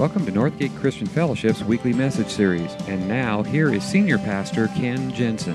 Welcome 0.00 0.24
to 0.24 0.32
Northgate 0.32 0.74
Christian 0.80 1.06
Fellowship's 1.06 1.62
weekly 1.62 1.92
message 1.92 2.28
series. 2.28 2.72
And 2.88 3.06
now, 3.06 3.42
here 3.42 3.70
is 3.70 3.84
Senior 3.84 4.16
Pastor 4.16 4.68
Ken 4.68 5.12
Jensen. 5.12 5.54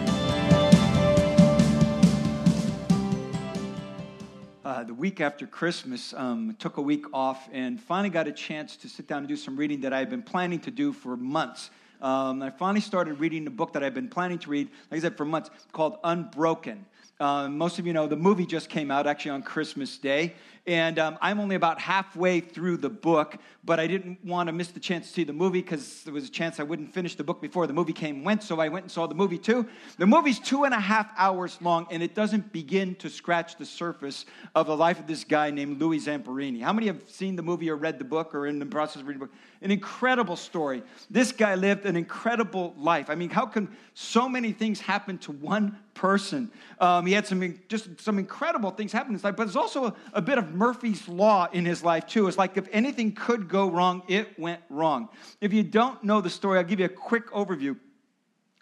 Uh, 4.63 4.83
the 4.83 4.93
week 4.93 5.19
after 5.19 5.47
Christmas, 5.47 6.13
um, 6.13 6.55
took 6.59 6.77
a 6.77 6.81
week 6.83 7.05
off 7.11 7.49
and 7.51 7.81
finally 7.81 8.11
got 8.11 8.27
a 8.27 8.31
chance 8.31 8.75
to 8.75 8.87
sit 8.87 9.07
down 9.07 9.17
and 9.17 9.27
do 9.27 9.35
some 9.35 9.57
reading 9.57 9.81
that 9.81 9.93
I 9.93 9.97
had 9.97 10.11
been 10.11 10.21
planning 10.21 10.59
to 10.59 10.69
do 10.69 10.93
for 10.93 11.17
months. 11.17 11.71
Um, 11.99 12.43
I 12.43 12.51
finally 12.51 12.81
started 12.81 13.19
reading 13.19 13.45
the 13.45 13.49
book 13.49 13.73
that 13.73 13.83
I've 13.83 13.95
been 13.95 14.09
planning 14.09 14.37
to 14.37 14.49
read, 14.51 14.69
like 14.91 14.99
I 14.99 15.01
said, 15.01 15.17
for 15.17 15.25
months, 15.25 15.49
called 15.71 15.97
Unbroken. 16.03 16.85
Uh, 17.19 17.47
most 17.47 17.79
of 17.79 17.87
you 17.87 17.93
know 17.93 18.07
the 18.07 18.15
movie 18.15 18.45
just 18.45 18.69
came 18.69 18.91
out 18.91 19.07
actually 19.07 19.31
on 19.31 19.41
Christmas 19.41 19.97
Day. 19.97 20.35
And 20.67 20.99
um, 20.99 21.17
I'm 21.21 21.39
only 21.39 21.55
about 21.55 21.79
halfway 21.79 22.39
through 22.39 22.77
the 22.77 22.89
book, 22.89 23.37
but 23.65 23.79
I 23.79 23.87
didn't 23.87 24.23
want 24.23 24.47
to 24.47 24.53
miss 24.53 24.67
the 24.67 24.79
chance 24.79 25.07
to 25.07 25.13
see 25.13 25.23
the 25.23 25.33
movie 25.33 25.61
because 25.61 26.03
there 26.03 26.13
was 26.13 26.27
a 26.27 26.31
chance 26.31 26.59
I 26.59 26.63
wouldn't 26.63 26.93
finish 26.93 27.15
the 27.15 27.23
book 27.23 27.41
before 27.41 27.65
the 27.65 27.73
movie 27.73 27.93
came 27.93 28.23
went. 28.23 28.43
So 28.43 28.59
I 28.59 28.69
went 28.69 28.83
and 28.83 28.91
saw 28.91 29.07
the 29.07 29.15
movie 29.15 29.39
too. 29.39 29.67
The 29.97 30.05
movie's 30.05 30.39
two 30.39 30.65
and 30.65 30.73
a 30.73 30.79
half 30.79 31.11
hours 31.17 31.57
long, 31.61 31.87
and 31.89 32.03
it 32.03 32.13
doesn't 32.13 32.53
begin 32.53 32.95
to 32.95 33.09
scratch 33.09 33.57
the 33.57 33.65
surface 33.65 34.25
of 34.53 34.67
the 34.67 34.77
life 34.77 34.99
of 34.99 35.07
this 35.07 35.23
guy 35.23 35.49
named 35.49 35.81
Louis 35.81 36.05
Zamperini. 36.05 36.61
How 36.61 36.73
many 36.73 36.87
have 36.87 37.01
seen 37.07 37.35
the 37.35 37.41
movie 37.41 37.69
or 37.69 37.75
read 37.75 37.97
the 37.97 38.05
book 38.05 38.35
or 38.35 38.45
in 38.45 38.59
the 38.59 38.65
process 38.65 39.01
of 39.01 39.07
reading 39.07 39.21
the 39.21 39.25
book? 39.27 39.35
An 39.61 39.71
incredible 39.71 40.35
story. 40.35 40.83
This 41.09 41.31
guy 41.31 41.55
lived 41.55 41.85
an 41.85 41.95
incredible 41.95 42.75
life. 42.77 43.09
I 43.09 43.15
mean, 43.15 43.31
how 43.31 43.47
can 43.47 43.69
so 43.95 44.29
many 44.29 44.51
things 44.51 44.79
happen 44.79 45.17
to 45.19 45.31
one 45.31 45.77
person? 45.95 46.51
Um, 46.79 47.05
he 47.05 47.13
had 47.13 47.25
some 47.25 47.59
just 47.67 47.99
some 47.99 48.19
incredible 48.19 48.69
things 48.69 48.91
happen 48.91 49.11
in 49.11 49.15
his 49.15 49.23
life, 49.23 49.35
but 49.35 49.45
there's 49.45 49.55
also 49.55 49.85
a, 49.85 49.95
a 50.13 50.21
bit 50.21 50.37
of 50.37 50.53
Murphy's 50.53 51.07
Law 51.07 51.47
in 51.51 51.65
his 51.65 51.83
life, 51.83 52.05
too. 52.05 52.27
It's 52.27 52.37
like 52.37 52.57
if 52.57 52.67
anything 52.71 53.13
could 53.13 53.47
go 53.47 53.54
wrong, 53.63 54.03
it 54.07 54.37
went 54.37 54.61
wrong. 54.69 55.07
If 55.39 55.53
you 55.53 55.63
don't 55.63 56.03
know 56.03 56.19
the 56.19 56.29
story, 56.29 56.57
I'll 56.57 56.65
give 56.65 56.79
you 56.79 56.85
a 56.85 56.89
quick 56.89 57.31
overview. 57.31 57.77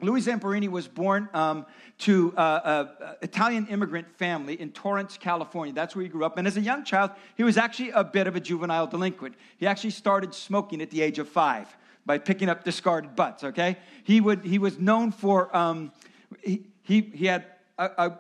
Louis 0.01 0.25
Zamperini 0.25 0.69
was 0.69 0.87
born 0.87 1.29
um, 1.33 1.65
to 1.99 2.33
an 2.35 2.89
Italian 3.21 3.67
immigrant 3.67 4.07
family 4.17 4.59
in 4.59 4.71
Torrance, 4.71 5.17
California. 5.17 5.73
That's 5.73 5.95
where 5.95 6.03
he 6.03 6.09
grew 6.09 6.25
up. 6.25 6.37
And 6.37 6.45
as 6.45 6.57
a 6.57 6.61
young 6.61 6.83
child, 6.83 7.11
he 7.35 7.43
was 7.43 7.57
actually 7.57 7.91
a 7.91 8.03
bit 8.03 8.27
of 8.27 8.35
a 8.35 8.39
juvenile 8.39 8.87
delinquent. 8.87 9.35
He 9.57 9.65
actually 9.65 9.91
started 9.91 10.33
smoking 10.33 10.81
at 10.81 10.89
the 10.89 11.01
age 11.01 11.19
of 11.19 11.29
five 11.29 11.67
by 12.05 12.17
picking 12.17 12.49
up 12.49 12.65
discarded 12.65 13.15
butts, 13.15 13.43
okay? 13.43 13.77
He, 14.03 14.19
would, 14.19 14.43
he 14.43 14.59
was 14.59 14.77
known 14.77 15.11
for, 15.11 15.55
um, 15.55 15.93
he, 16.41 16.67
he, 16.81 16.99
he 17.01 17.25
had 17.25 17.45
a, 17.77 17.89
a 17.97 18.19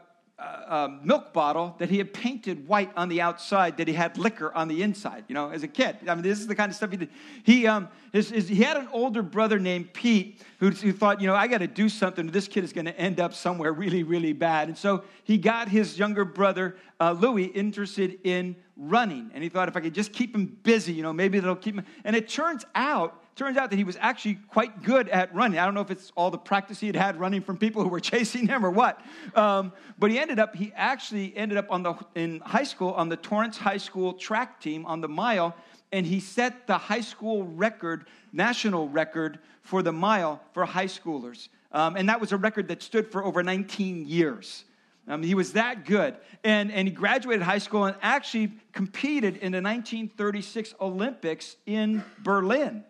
uh, 0.67 0.89
milk 1.01 1.33
bottle 1.33 1.75
that 1.79 1.89
he 1.89 1.97
had 1.97 2.13
painted 2.13 2.67
white 2.67 2.91
on 2.95 3.09
the 3.09 3.21
outside 3.21 3.77
that 3.77 3.87
he 3.87 3.93
had 3.93 4.17
liquor 4.17 4.53
on 4.53 4.67
the 4.67 4.81
inside, 4.81 5.23
you 5.27 5.35
know, 5.35 5.49
as 5.49 5.63
a 5.63 5.67
kid. 5.67 5.97
I 6.07 6.15
mean, 6.15 6.23
this 6.23 6.39
is 6.39 6.47
the 6.47 6.55
kind 6.55 6.69
of 6.69 6.75
stuff 6.75 6.91
he 6.91 6.97
did. 6.97 7.09
He, 7.43 7.67
um, 7.67 7.87
his, 8.11 8.29
his, 8.29 8.47
he 8.47 8.63
had 8.63 8.77
an 8.77 8.87
older 8.91 9.21
brother 9.21 9.59
named 9.59 9.93
Pete 9.93 10.41
who, 10.59 10.69
who 10.69 10.91
thought, 10.91 11.21
you 11.21 11.27
know, 11.27 11.35
I 11.35 11.47
got 11.47 11.59
to 11.59 11.67
do 11.67 11.89
something. 11.89 12.27
This 12.27 12.47
kid 12.47 12.63
is 12.63 12.73
going 12.73 12.85
to 12.85 12.97
end 12.97 13.19
up 13.19 13.33
somewhere 13.33 13.73
really, 13.73 14.03
really 14.03 14.33
bad. 14.33 14.67
And 14.67 14.77
so 14.77 15.03
he 15.23 15.37
got 15.37 15.69
his 15.69 15.97
younger 15.97 16.25
brother, 16.25 16.75
uh, 16.99 17.13
Louis, 17.13 17.45
interested 17.45 18.19
in 18.23 18.55
running. 18.75 19.31
And 19.33 19.43
he 19.43 19.49
thought, 19.49 19.67
if 19.67 19.77
I 19.77 19.79
could 19.79 19.93
just 19.93 20.13
keep 20.13 20.35
him 20.35 20.57
busy, 20.63 20.93
you 20.93 21.03
know, 21.03 21.13
maybe 21.13 21.39
that'll 21.39 21.55
keep 21.55 21.75
him. 21.75 21.85
And 22.03 22.15
it 22.15 22.29
turns 22.29 22.65
out 22.75 23.22
turns 23.35 23.57
out 23.57 23.69
that 23.69 23.77
he 23.77 23.83
was 23.83 23.97
actually 23.99 24.35
quite 24.49 24.83
good 24.83 25.09
at 25.09 25.33
running. 25.33 25.59
I 25.59 25.65
don't 25.65 25.73
know 25.73 25.81
if 25.81 25.91
it's 25.91 26.11
all 26.15 26.31
the 26.31 26.37
practice 26.37 26.79
he 26.79 26.87
had 26.87 26.95
had 26.95 27.19
running 27.19 27.41
from 27.41 27.57
people 27.57 27.83
who 27.83 27.89
were 27.89 27.99
chasing 28.11 28.47
him 28.47 28.65
or 28.65 28.71
what. 28.71 29.01
Um, 29.35 29.73
but 29.97 30.11
he 30.11 30.19
ended 30.19 30.39
up, 30.39 30.55
he 30.55 30.71
actually 30.75 31.35
ended 31.35 31.57
up 31.57 31.67
on 31.69 31.83
the, 31.83 31.95
in 32.15 32.39
high 32.41 32.63
school 32.63 32.91
on 32.91 33.09
the 33.09 33.17
Torrance 33.17 33.57
High 33.57 33.77
School 33.77 34.13
track 34.13 34.59
team 34.59 34.85
on 34.85 35.01
the 35.01 35.07
mile, 35.07 35.55
and 35.91 36.05
he 36.05 36.19
set 36.19 36.67
the 36.67 36.77
high 36.77 37.01
school 37.01 37.43
record, 37.43 38.05
national 38.31 38.89
record 38.89 39.39
for 39.61 39.81
the 39.81 39.91
mile 39.91 40.41
for 40.53 40.65
high 40.65 40.85
schoolers. 40.85 41.49
Um, 41.71 41.95
and 41.95 42.09
that 42.09 42.21
was 42.21 42.31
a 42.31 42.37
record 42.37 42.67
that 42.67 42.83
stood 42.83 43.11
for 43.11 43.23
over 43.23 43.41
19 43.41 44.05
years. 44.05 44.65
Um, 45.07 45.21
he 45.21 45.35
was 45.35 45.53
that 45.53 45.85
good. 45.85 46.15
And, 46.43 46.71
and 46.71 46.87
he 46.87 46.93
graduated 46.93 47.41
high 47.41 47.57
school 47.57 47.85
and 47.85 47.95
actually 48.01 48.53
competed 48.71 49.37
in 49.37 49.51
the 49.51 49.61
1936 49.61 50.75
Olympics 50.79 51.57
in 51.65 52.03
Berlin. 52.19 52.83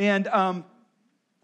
And 0.00 0.28
um, 0.28 0.64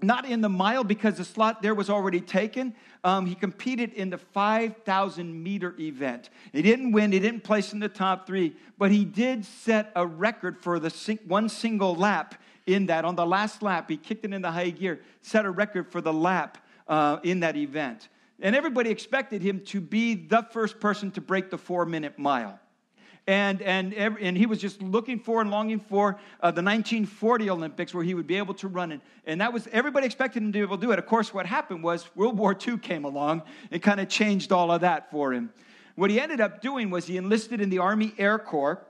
not 0.01 0.25
in 0.25 0.41
the 0.41 0.49
mile 0.49 0.83
because 0.83 1.19
the 1.19 1.27
slot 1.27 1.61
there 1.61 1.75
was 1.75 1.91
already 1.91 2.23
taken. 2.23 2.75
Um, 3.05 3.27
he 3.27 3.35
competed 3.35 3.93
in 3.93 4.09
the 4.09 4.17
5,000 4.17 5.43
meter 5.43 5.75
event. 5.79 6.31
He 6.55 6.63
didn't 6.63 6.93
win, 6.93 7.13
he 7.13 7.21
didn't 7.21 7.45
place 7.45 7.75
in 7.75 7.81
the 7.81 7.89
top 7.91 8.27
three, 8.27 8.57
but 8.79 8.91
he 8.91 9.05
did 9.05 9.45
set 9.45 9.93
a 9.95 10.07
record 10.07 10.59
for 10.59 10.79
the 10.79 10.89
sing- 10.89 11.19
one 11.27 11.51
single 11.51 11.95
lap 11.95 12.35
in 12.65 12.87
that. 12.87 13.05
On 13.05 13.15
the 13.15 13.27
last 13.27 13.63
lap, 13.63 13.91
he 13.91 13.99
kicked 13.99 14.25
it 14.25 14.33
in 14.33 14.41
the 14.41 14.51
high 14.51 14.71
gear, 14.71 15.03
set 15.21 15.45
a 15.45 15.51
record 15.51 15.93
for 15.93 16.01
the 16.01 16.15
lap 16.15 16.57
uh, 16.89 17.19
in 17.25 17.41
that 17.41 17.57
event. 17.57 18.09
And 18.41 18.57
everybody 18.57 18.89
expected 18.89 19.43
him 19.43 19.61
to 19.67 19.83
be 19.83 20.15
the 20.15 20.47
first 20.51 20.81
person 20.81 21.11
to 21.11 21.21
break 21.21 21.51
the 21.51 21.59
four 21.59 21.85
minute 21.85 22.19
mile 22.19 22.59
and, 23.27 23.61
and, 23.63 23.93
every, 23.95 24.25
and 24.25 24.37
he 24.37 24.47
was 24.47 24.61
just 24.61 24.81
looking 24.81 25.19
for 25.19 25.41
and 25.41 25.51
longing 25.51 25.81
for 25.81 26.19
uh, 26.41 26.51
the 26.53 26.63
1940 26.63 27.51
Olympics 27.51 27.93
where 27.93 28.05
he 28.05 28.15
would 28.15 28.27
be 28.27 28.37
able 28.37 28.55
to 28.55 28.69
run 28.69 28.93
it. 28.93 29.01
And 29.27 29.41
that 29.41 29.53
was, 29.53 29.69
everybody 29.73 30.07
expected 30.07 30.43
him 30.43 30.53
to 30.53 30.59
be 30.59 30.63
able 30.63 30.77
to 30.79 30.87
do 30.87 30.93
it. 30.93 30.99
Of 30.99 31.07
course, 31.07 31.35
what 31.35 31.45
happened 31.45 31.83
was 31.83 32.09
World 32.15 32.39
War 32.39 32.57
II 32.67 32.79
came 32.79 33.05
along 33.05 33.43
and 33.71 33.83
kind 33.83 34.01
of 34.01 34.09
changed 34.09 34.53
all 34.53 34.71
of 34.71 34.83
that 34.83 35.11
for 35.11 35.33
him. 35.33 35.51
What 35.97 36.11
he 36.11 36.21
ended 36.21 36.41
up 36.41 36.61
doing 36.61 36.91
was 36.91 37.07
he 37.07 37.17
enlisted 37.17 37.61
in 37.61 37.71
the 37.71 37.79
Army 37.79 38.13
Air 38.19 38.39
Corps, 38.39 38.87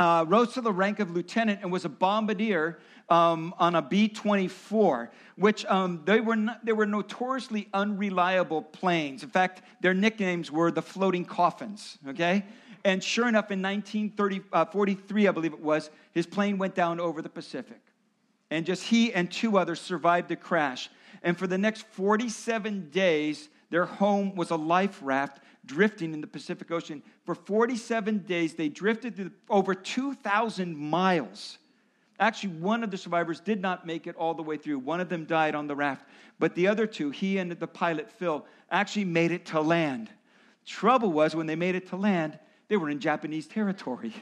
uh, 0.00 0.24
rose 0.26 0.54
to 0.54 0.60
the 0.60 0.72
rank 0.72 0.98
of 0.98 1.10
lieutenant, 1.10 1.60
and 1.62 1.70
was 1.70 1.84
a 1.84 1.88
bombardier 1.88 2.78
um, 3.08 3.54
on 3.58 3.74
a 3.74 3.82
B 3.82 4.08
24, 4.08 5.10
which 5.36 5.64
um, 5.66 6.02
they, 6.04 6.20
were 6.20 6.36
not, 6.36 6.64
they 6.64 6.72
were 6.72 6.86
notoriously 6.86 7.68
unreliable 7.72 8.62
planes. 8.62 9.22
In 9.22 9.28
fact, 9.28 9.62
their 9.80 9.94
nicknames 9.94 10.50
were 10.50 10.70
the 10.70 10.82
floating 10.82 11.24
coffins, 11.24 11.98
okay? 12.08 12.44
And 12.86 13.02
sure 13.02 13.26
enough, 13.26 13.50
in 13.50 13.60
1943, 13.60 15.26
uh, 15.26 15.30
I 15.30 15.32
believe 15.32 15.52
it 15.52 15.60
was, 15.60 15.90
his 16.12 16.24
plane 16.24 16.56
went 16.56 16.76
down 16.76 17.00
over 17.00 17.20
the 17.20 17.28
Pacific. 17.28 17.80
And 18.48 18.64
just 18.64 18.84
he 18.84 19.12
and 19.12 19.28
two 19.28 19.58
others 19.58 19.80
survived 19.80 20.28
the 20.28 20.36
crash. 20.36 20.88
And 21.24 21.36
for 21.36 21.48
the 21.48 21.58
next 21.58 21.84
47 21.88 22.90
days, 22.90 23.48
their 23.70 23.86
home 23.86 24.36
was 24.36 24.52
a 24.52 24.56
life 24.56 25.00
raft 25.02 25.40
drifting 25.64 26.14
in 26.14 26.20
the 26.20 26.28
Pacific 26.28 26.70
Ocean. 26.70 27.02
For 27.24 27.34
47 27.34 28.18
days, 28.18 28.54
they 28.54 28.68
drifted 28.68 29.32
over 29.50 29.74
2,000 29.74 30.76
miles. 30.76 31.58
Actually, 32.20 32.52
one 32.52 32.84
of 32.84 32.92
the 32.92 32.98
survivors 32.98 33.40
did 33.40 33.60
not 33.60 33.84
make 33.84 34.06
it 34.06 34.14
all 34.14 34.32
the 34.32 34.44
way 34.44 34.58
through. 34.58 34.78
One 34.78 35.00
of 35.00 35.08
them 35.08 35.24
died 35.24 35.56
on 35.56 35.66
the 35.66 35.74
raft. 35.74 36.06
But 36.38 36.54
the 36.54 36.68
other 36.68 36.86
two, 36.86 37.10
he 37.10 37.38
and 37.38 37.50
the 37.50 37.66
pilot, 37.66 38.12
Phil, 38.12 38.46
actually 38.70 39.06
made 39.06 39.32
it 39.32 39.44
to 39.46 39.60
land. 39.60 40.08
Trouble 40.64 41.10
was, 41.10 41.34
when 41.34 41.46
they 41.46 41.56
made 41.56 41.74
it 41.74 41.88
to 41.88 41.96
land, 41.96 42.38
they 42.68 42.76
were 42.76 42.90
in 42.90 43.00
Japanese 43.00 43.46
territory. 43.46 44.12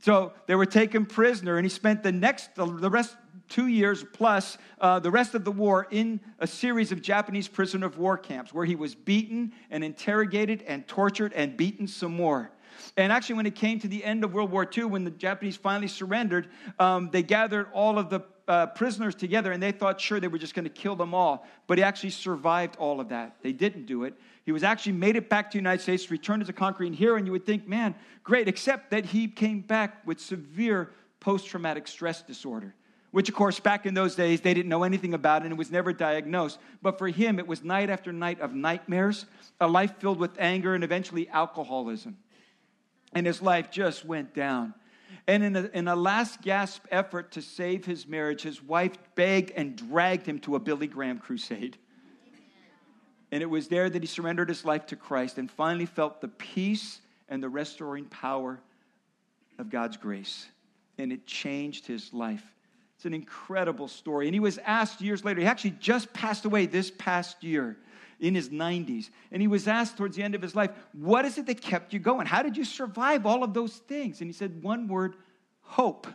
So 0.00 0.32
they 0.46 0.54
were 0.54 0.66
taken 0.66 1.04
prisoner, 1.06 1.56
and 1.56 1.64
he 1.64 1.68
spent 1.68 2.02
the 2.02 2.12
next, 2.12 2.54
the 2.54 2.90
rest, 2.90 3.16
two 3.48 3.66
years 3.66 4.04
plus 4.12 4.58
uh, 4.80 4.98
the 4.98 5.10
rest 5.10 5.34
of 5.34 5.44
the 5.44 5.52
war 5.52 5.86
in 5.90 6.20
a 6.38 6.46
series 6.46 6.92
of 6.92 7.02
Japanese 7.02 7.48
prisoner 7.48 7.86
of 7.86 7.98
war 7.98 8.18
camps 8.18 8.52
where 8.52 8.64
he 8.64 8.74
was 8.74 8.94
beaten 8.94 9.52
and 9.70 9.82
interrogated 9.84 10.62
and 10.62 10.86
tortured 10.86 11.32
and 11.32 11.56
beaten 11.56 11.86
some 11.86 12.14
more. 12.14 12.50
And 12.96 13.12
actually, 13.12 13.36
when 13.36 13.46
it 13.46 13.54
came 13.54 13.78
to 13.80 13.88
the 13.88 14.04
end 14.04 14.24
of 14.24 14.32
World 14.32 14.50
War 14.50 14.68
II, 14.76 14.84
when 14.84 15.04
the 15.04 15.10
Japanese 15.10 15.56
finally 15.56 15.88
surrendered, 15.88 16.48
um, 16.78 17.10
they 17.12 17.22
gathered 17.22 17.68
all 17.72 17.98
of 17.98 18.10
the 18.10 18.20
uh, 18.48 18.66
prisoners 18.66 19.14
together 19.14 19.52
and 19.52 19.62
they 19.62 19.72
thought, 19.72 20.00
sure, 20.00 20.20
they 20.20 20.28
were 20.28 20.38
just 20.38 20.54
going 20.54 20.64
to 20.64 20.70
kill 20.70 20.96
them 20.96 21.14
all. 21.14 21.46
But 21.66 21.78
he 21.78 21.84
actually 21.84 22.10
survived 22.10 22.76
all 22.76 23.00
of 23.00 23.08
that. 23.08 23.36
They 23.42 23.52
didn't 23.52 23.86
do 23.86 24.04
it. 24.04 24.14
He 24.44 24.52
was 24.52 24.62
actually 24.62 24.92
made 24.92 25.16
it 25.16 25.28
back 25.28 25.50
to 25.50 25.58
the 25.58 25.58
United 25.58 25.82
States, 25.82 26.10
returned 26.10 26.42
as 26.42 26.48
a 26.48 26.52
conquering 26.52 26.92
hero, 26.92 27.16
and 27.16 27.26
you 27.26 27.32
would 27.32 27.44
think, 27.44 27.66
man, 27.66 27.94
great, 28.22 28.46
except 28.46 28.92
that 28.92 29.06
he 29.06 29.26
came 29.26 29.60
back 29.60 30.06
with 30.06 30.20
severe 30.20 30.90
post 31.18 31.48
traumatic 31.48 31.88
stress 31.88 32.22
disorder, 32.22 32.72
which, 33.10 33.28
of 33.28 33.34
course, 33.34 33.58
back 33.58 33.86
in 33.86 33.94
those 33.94 34.14
days, 34.14 34.40
they 34.40 34.54
didn't 34.54 34.68
know 34.68 34.84
anything 34.84 35.14
about 35.14 35.42
and 35.42 35.50
it 35.50 35.56
was 35.56 35.72
never 35.72 35.92
diagnosed. 35.92 36.60
But 36.80 36.98
for 36.98 37.08
him, 37.08 37.40
it 37.40 37.46
was 37.48 37.64
night 37.64 37.90
after 37.90 38.12
night 38.12 38.40
of 38.40 38.54
nightmares, 38.54 39.26
a 39.60 39.66
life 39.66 39.94
filled 39.98 40.20
with 40.20 40.38
anger, 40.38 40.76
and 40.76 40.84
eventually 40.84 41.28
alcoholism. 41.28 42.16
And 43.16 43.26
his 43.26 43.40
life 43.40 43.70
just 43.70 44.04
went 44.04 44.34
down. 44.34 44.74
And 45.26 45.42
in 45.42 45.56
a, 45.56 45.70
in 45.72 45.88
a, 45.88 45.96
last 45.96 46.42
gasp 46.42 46.84
effort 46.90 47.32
to 47.32 47.42
save 47.42 47.84
his 47.84 48.06
marriage, 48.06 48.42
his 48.42 48.62
wife 48.62 48.96
begged 49.14 49.52
and 49.56 49.74
dragged 49.74 50.26
him 50.26 50.38
to 50.40 50.54
a 50.54 50.60
Billy 50.60 50.86
Graham 50.86 51.18
crusade. 51.18 51.78
And 53.32 53.42
it 53.42 53.46
was 53.46 53.68
there 53.68 53.88
that 53.88 54.02
he 54.02 54.06
surrendered 54.06 54.48
his 54.48 54.64
life 54.64 54.86
to 54.86 54.96
Christ 54.96 55.38
and 55.38 55.50
finally 55.50 55.86
felt 55.86 56.20
the 56.20 56.28
peace 56.28 57.00
and 57.28 57.42
the 57.42 57.48
restoring 57.48 58.04
power 58.04 58.60
of 59.58 59.68
God's 59.70 59.96
grace. 59.96 60.46
And 60.98 61.10
it 61.10 61.26
changed 61.26 61.86
his 61.86 62.12
life. 62.12 62.44
It's 62.96 63.04
an 63.04 63.14
incredible 63.14 63.88
story. 63.88 64.26
And 64.26 64.34
he 64.34 64.40
was 64.40 64.58
asked 64.58 65.00
years 65.00 65.24
later, 65.24 65.40
he 65.40 65.46
actually 65.46 65.74
just 65.80 66.12
passed 66.12 66.44
away 66.44 66.66
this 66.66 66.90
past 66.90 67.42
year 67.42 67.76
in 68.20 68.34
his 68.34 68.48
90s. 68.48 69.10
And 69.30 69.42
he 69.42 69.48
was 69.48 69.68
asked 69.68 69.96
towards 69.96 70.16
the 70.16 70.22
end 70.22 70.34
of 70.34 70.42
his 70.42 70.54
life, 70.54 70.70
What 70.92 71.24
is 71.24 71.38
it 71.38 71.46
that 71.46 71.60
kept 71.60 71.92
you 71.92 71.98
going? 71.98 72.26
How 72.26 72.42
did 72.42 72.56
you 72.56 72.64
survive 72.64 73.26
all 73.26 73.42
of 73.42 73.54
those 73.54 73.74
things? 73.74 74.20
And 74.20 74.28
he 74.28 74.32
said, 74.32 74.62
One 74.62 74.88
word 74.88 75.16
hope. 75.60 76.06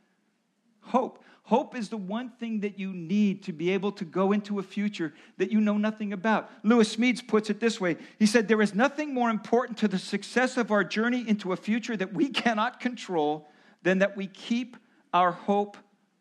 hope. 0.80 1.22
Hope 1.42 1.76
is 1.76 1.88
the 1.88 1.96
one 1.96 2.30
thing 2.38 2.60
that 2.60 2.78
you 2.78 2.92
need 2.92 3.42
to 3.42 3.52
be 3.52 3.70
able 3.70 3.90
to 3.92 4.04
go 4.04 4.30
into 4.30 4.60
a 4.60 4.62
future 4.62 5.12
that 5.38 5.50
you 5.50 5.60
know 5.60 5.76
nothing 5.76 6.12
about. 6.12 6.48
Lewis 6.62 6.94
Smedes 6.94 7.26
puts 7.26 7.50
it 7.50 7.58
this 7.58 7.80
way 7.80 7.96
He 8.18 8.26
said, 8.26 8.46
There 8.46 8.62
is 8.62 8.74
nothing 8.74 9.12
more 9.12 9.30
important 9.30 9.78
to 9.78 9.88
the 9.88 9.98
success 9.98 10.56
of 10.56 10.70
our 10.70 10.84
journey 10.84 11.24
into 11.26 11.52
a 11.52 11.56
future 11.56 11.96
that 11.96 12.12
we 12.12 12.28
cannot 12.42 12.80
control 12.80 13.48
than 13.82 13.98
that 13.98 14.16
we 14.16 14.26
keep 14.26 14.76
our 15.12 15.32
hope 15.32 15.76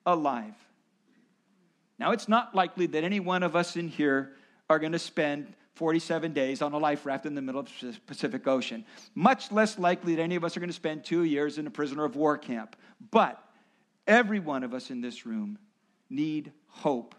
alive. 0.06 0.56
Now, 2.00 2.12
it's 2.12 2.30
not 2.30 2.56
likely 2.56 2.88
that 2.88 3.04
any 3.04 3.20
one 3.20 3.44
of 3.44 3.56
us 3.56 3.76
in 3.76 3.90
here 3.90 4.32
are 4.70 4.80
going 4.80 4.92
to 4.92 5.00
spend 5.00 5.54
47 5.74 6.34
days 6.34 6.62
on 6.62 6.74
a 6.74 6.78
life 6.78 7.06
raft 7.06 7.26
in 7.26 7.36
the 7.36 7.42
middle 7.42 7.62
of 7.62 7.70
the 7.80 7.96
Pacific 8.06 8.48
Ocean. 8.48 8.86
Much 9.16 9.52
less 9.52 9.80
likely 9.80 10.16
that 10.16 10.22
any 10.22 10.36
of 10.36 10.44
us 10.44 10.56
are 10.56 10.60
going 10.60 10.70
to 10.70 10.74
spend 10.74 11.04
two 11.04 11.24
years 11.24 11.58
in 11.58 11.66
a 11.66 11.72
prisoner 11.72 12.04
of 12.04 12.16
war 12.16 12.38
camp. 12.38 12.76
But 13.12 13.42
every 14.06 14.40
one 14.40 14.64
of 14.64 14.74
us 14.74 14.92
in 14.92 15.02
this 15.02 15.26
room 15.26 15.58
need 16.10 16.52
hope 16.68 17.16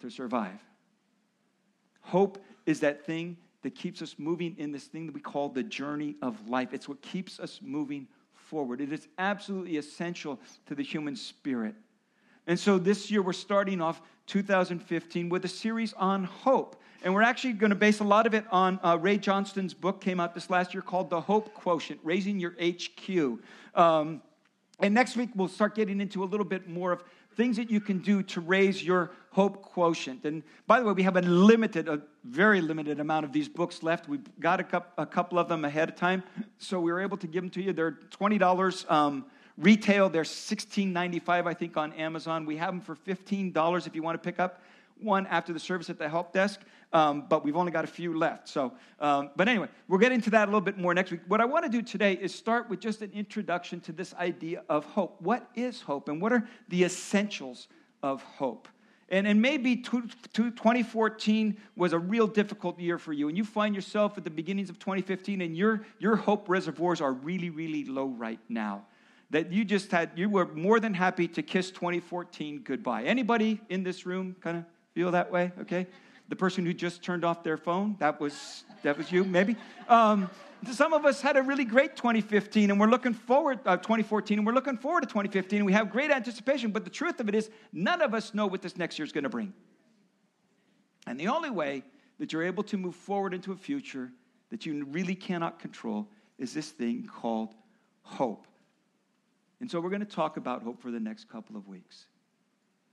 to 0.00 0.10
survive. 0.10 0.60
Hope 2.00 2.42
is 2.66 2.80
that 2.80 3.04
thing 3.04 3.36
that 3.62 3.74
keeps 3.74 4.02
us 4.02 4.16
moving 4.18 4.54
in 4.58 4.72
this 4.72 4.84
thing 4.84 5.06
that 5.06 5.14
we 5.14 5.20
call 5.20 5.48
the 5.48 5.62
journey 5.62 6.16
of 6.22 6.48
life. 6.48 6.72
It's 6.72 6.88
what 6.88 7.00
keeps 7.02 7.40
us 7.40 7.60
moving 7.62 8.08
forward. 8.32 8.80
It 8.80 8.92
is 8.92 9.08
absolutely 9.18 9.76
essential 9.76 10.38
to 10.66 10.74
the 10.74 10.82
human 10.82 11.16
spirit. 11.16 11.74
And 12.46 12.58
so 12.58 12.78
this 12.78 13.10
year 13.10 13.22
we're 13.22 13.32
starting 13.32 13.80
off 13.80 14.02
2015 14.26 15.28
with 15.28 15.44
a 15.44 15.48
series 15.48 15.92
on 15.94 16.24
hope. 16.24 16.80
And 17.02 17.14
we're 17.14 17.22
actually 17.22 17.52
going 17.52 17.70
to 17.70 17.76
base 17.76 18.00
a 18.00 18.04
lot 18.04 18.26
of 18.26 18.34
it 18.34 18.44
on 18.50 18.80
uh, 18.82 18.96
Ray 19.00 19.18
Johnston's 19.18 19.74
book, 19.74 20.00
came 20.00 20.20
out 20.20 20.34
this 20.34 20.48
last 20.48 20.72
year 20.72 20.82
called 20.82 21.10
The 21.10 21.20
Hope 21.20 21.52
Quotient 21.52 22.00
Raising 22.02 22.38
Your 22.38 22.54
HQ. 22.62 23.40
Um, 23.74 24.22
and 24.80 24.94
next 24.94 25.16
week 25.16 25.30
we'll 25.34 25.48
start 25.48 25.74
getting 25.74 26.00
into 26.00 26.24
a 26.24 26.26
little 26.26 26.46
bit 26.46 26.68
more 26.68 26.92
of 26.92 27.04
things 27.36 27.56
that 27.56 27.70
you 27.70 27.80
can 27.80 27.98
do 27.98 28.22
to 28.22 28.40
raise 28.40 28.82
your 28.82 29.10
hope 29.30 29.62
quotient. 29.62 30.24
And 30.24 30.42
by 30.66 30.80
the 30.80 30.86
way, 30.86 30.92
we 30.92 31.02
have 31.02 31.16
a 31.16 31.22
limited, 31.22 31.88
a 31.88 32.00
very 32.24 32.60
limited 32.60 33.00
amount 33.00 33.24
of 33.24 33.32
these 33.32 33.48
books 33.48 33.82
left. 33.82 34.08
We've 34.08 34.24
got 34.40 34.60
a, 34.60 35.06
couple 35.06 35.38
of 35.38 35.48
them 35.48 35.64
ahead 35.64 35.88
of 35.88 35.96
time, 35.96 36.22
so 36.58 36.80
we 36.80 36.92
were 36.92 37.00
able 37.00 37.16
to 37.18 37.26
give 37.26 37.42
them 37.42 37.50
to 37.50 37.62
you. 37.62 37.72
They're 37.72 37.98
$20. 38.10 38.90
Um, 38.90 39.26
Retail, 39.56 40.08
they're 40.08 40.22
$16.95, 40.22 41.46
I 41.46 41.54
think, 41.54 41.76
on 41.76 41.92
Amazon. 41.92 42.44
We 42.44 42.56
have 42.56 42.72
them 42.72 42.80
for 42.80 42.96
$15 42.96 43.86
if 43.86 43.94
you 43.94 44.02
want 44.02 44.20
to 44.20 44.24
pick 44.24 44.40
up 44.40 44.60
one 45.00 45.26
after 45.26 45.52
the 45.52 45.58
service 45.58 45.90
at 45.90 45.98
the 45.98 46.08
help 46.08 46.32
desk, 46.32 46.60
um, 46.92 47.26
but 47.28 47.44
we've 47.44 47.56
only 47.56 47.72
got 47.72 47.84
a 47.84 47.88
few 47.88 48.16
left. 48.16 48.48
So, 48.48 48.72
um, 49.00 49.30
but 49.36 49.48
anyway, 49.48 49.68
we'll 49.88 49.98
get 49.98 50.12
into 50.12 50.30
that 50.30 50.44
a 50.44 50.50
little 50.50 50.60
bit 50.60 50.78
more 50.78 50.94
next 50.94 51.10
week. 51.10 51.20
What 51.26 51.40
I 51.40 51.44
want 51.44 51.64
to 51.64 51.70
do 51.70 51.82
today 51.82 52.14
is 52.14 52.34
start 52.34 52.68
with 52.68 52.80
just 52.80 53.02
an 53.02 53.10
introduction 53.12 53.80
to 53.82 53.92
this 53.92 54.14
idea 54.14 54.62
of 54.68 54.84
hope. 54.84 55.20
What 55.20 55.48
is 55.54 55.80
hope, 55.80 56.08
and 56.08 56.20
what 56.20 56.32
are 56.32 56.48
the 56.68 56.84
essentials 56.84 57.68
of 58.02 58.22
hope? 58.22 58.68
And, 59.10 59.26
and 59.26 59.40
maybe 59.42 59.76
two 59.76 60.08
2014 60.32 61.56
was 61.76 61.92
a 61.92 61.98
real 61.98 62.26
difficult 62.26 62.80
year 62.80 62.98
for 62.98 63.12
you, 63.12 63.28
and 63.28 63.36
you 63.36 63.44
find 63.44 63.74
yourself 63.74 64.16
at 64.16 64.24
the 64.24 64.30
beginnings 64.30 64.70
of 64.70 64.78
2015, 64.78 65.42
and 65.42 65.56
your, 65.56 65.84
your 65.98 66.16
hope 66.16 66.48
reservoirs 66.48 67.00
are 67.00 67.12
really, 67.12 67.50
really 67.50 67.84
low 67.84 68.06
right 68.06 68.40
now 68.48 68.84
that 69.30 69.52
you 69.52 69.64
just 69.64 69.90
had, 69.90 70.10
you 70.16 70.28
were 70.28 70.46
more 70.46 70.80
than 70.80 70.94
happy 70.94 71.26
to 71.28 71.42
kiss 71.42 71.70
2014 71.70 72.62
goodbye. 72.62 73.04
Anybody 73.04 73.60
in 73.68 73.82
this 73.82 74.06
room 74.06 74.36
kind 74.40 74.58
of 74.58 74.64
feel 74.94 75.10
that 75.12 75.30
way? 75.30 75.52
Okay. 75.60 75.86
The 76.28 76.36
person 76.36 76.64
who 76.64 76.72
just 76.72 77.02
turned 77.02 77.24
off 77.24 77.42
their 77.42 77.56
phone, 77.56 77.96
that 77.98 78.20
was, 78.20 78.64
that 78.82 78.96
was 78.96 79.12
you, 79.12 79.24
maybe. 79.24 79.56
Um, 79.88 80.30
some 80.72 80.92
of 80.92 81.04
us 81.04 81.20
had 81.20 81.36
a 81.36 81.42
really 81.42 81.64
great 81.64 81.96
2015 81.96 82.70
and 82.70 82.80
we're 82.80 82.86
looking 82.86 83.12
forward 83.12 83.60
uh, 83.66 83.76
2014 83.76 84.38
and 84.38 84.46
we're 84.46 84.54
looking 84.54 84.78
forward 84.78 85.02
to 85.02 85.06
2015 85.06 85.58
and 85.58 85.66
we 85.66 85.72
have 85.72 85.90
great 85.90 86.10
anticipation 86.10 86.70
but 86.70 86.84
the 86.84 86.90
truth 86.90 87.20
of 87.20 87.28
it 87.28 87.34
is 87.34 87.50
none 87.72 88.00
of 88.00 88.14
us 88.14 88.32
know 88.32 88.46
what 88.46 88.62
this 88.62 88.76
next 88.76 88.98
year 88.98 89.04
is 89.04 89.12
going 89.12 89.24
to 89.24 89.30
bring 89.30 89.52
and 91.06 91.20
the 91.20 91.28
only 91.28 91.50
way 91.50 91.82
that 92.18 92.32
you're 92.32 92.44
able 92.44 92.62
to 92.62 92.78
move 92.78 92.94
forward 92.94 93.34
into 93.34 93.52
a 93.52 93.56
future 93.56 94.10
that 94.50 94.64
you 94.64 94.84
really 94.86 95.14
cannot 95.14 95.58
control 95.58 96.08
is 96.38 96.54
this 96.54 96.70
thing 96.70 97.08
called 97.12 97.54
hope 98.02 98.46
and 99.64 99.70
so 99.70 99.80
we're 99.80 99.88
going 99.88 100.04
to 100.04 100.06
talk 100.06 100.36
about 100.36 100.62
hope 100.62 100.82
for 100.82 100.90
the 100.90 101.00
next 101.00 101.30
couple 101.30 101.56
of 101.56 101.66
weeks. 101.66 102.04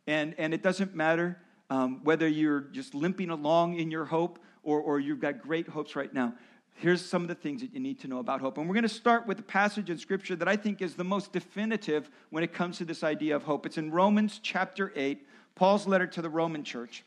And, 0.08 0.34
and 0.38 0.54
it 0.54 0.64
doesn't 0.64 0.96
matter 0.96 1.38
um, 1.70 2.00
whether 2.06 2.26
you're 2.26 2.62
just 2.62 2.96
limping 2.96 3.30
along 3.30 3.78
in 3.78 3.92
your 3.92 4.06
hope 4.06 4.40
or, 4.64 4.80
or 4.80 4.98
you've 4.98 5.20
got 5.20 5.42
great 5.42 5.68
hopes 5.68 5.98
right 5.98 6.14
now. 6.14 6.34
Here's 6.76 7.06
some 7.06 7.24
of 7.24 7.28
the 7.28 7.36
things 7.36 7.60
that 7.60 7.74
you 7.74 7.82
need 7.82 8.00
to 8.00 8.08
know 8.08 8.20
about 8.20 8.40
hope. 8.40 8.58
And 8.58 8.70
we're 8.70 8.76
going 8.76 8.84
to 8.84 8.88
start 8.88 9.28
with 9.28 9.38
a 9.40 9.44
passage 9.44 9.90
in 9.90 9.98
Scripture 9.98 10.38
that 10.38 10.48
I 10.48 10.56
think 10.56 10.82
is 10.82 10.96
the 10.96 11.04
most 11.04 11.34
definitive 11.34 12.10
when 12.30 12.42
it 12.42 12.54
comes 12.54 12.78
to 12.78 12.86
this 12.86 13.04
idea 13.04 13.36
of 13.36 13.44
hope. 13.44 13.66
It's 13.66 13.78
in 13.78 13.92
Romans 13.92 14.40
chapter 14.42 14.94
8, 14.96 15.28
Paul's 15.56 15.86
letter 15.86 16.08
to 16.08 16.22
the 16.22 16.30
Roman 16.30 16.64
church. 16.64 17.04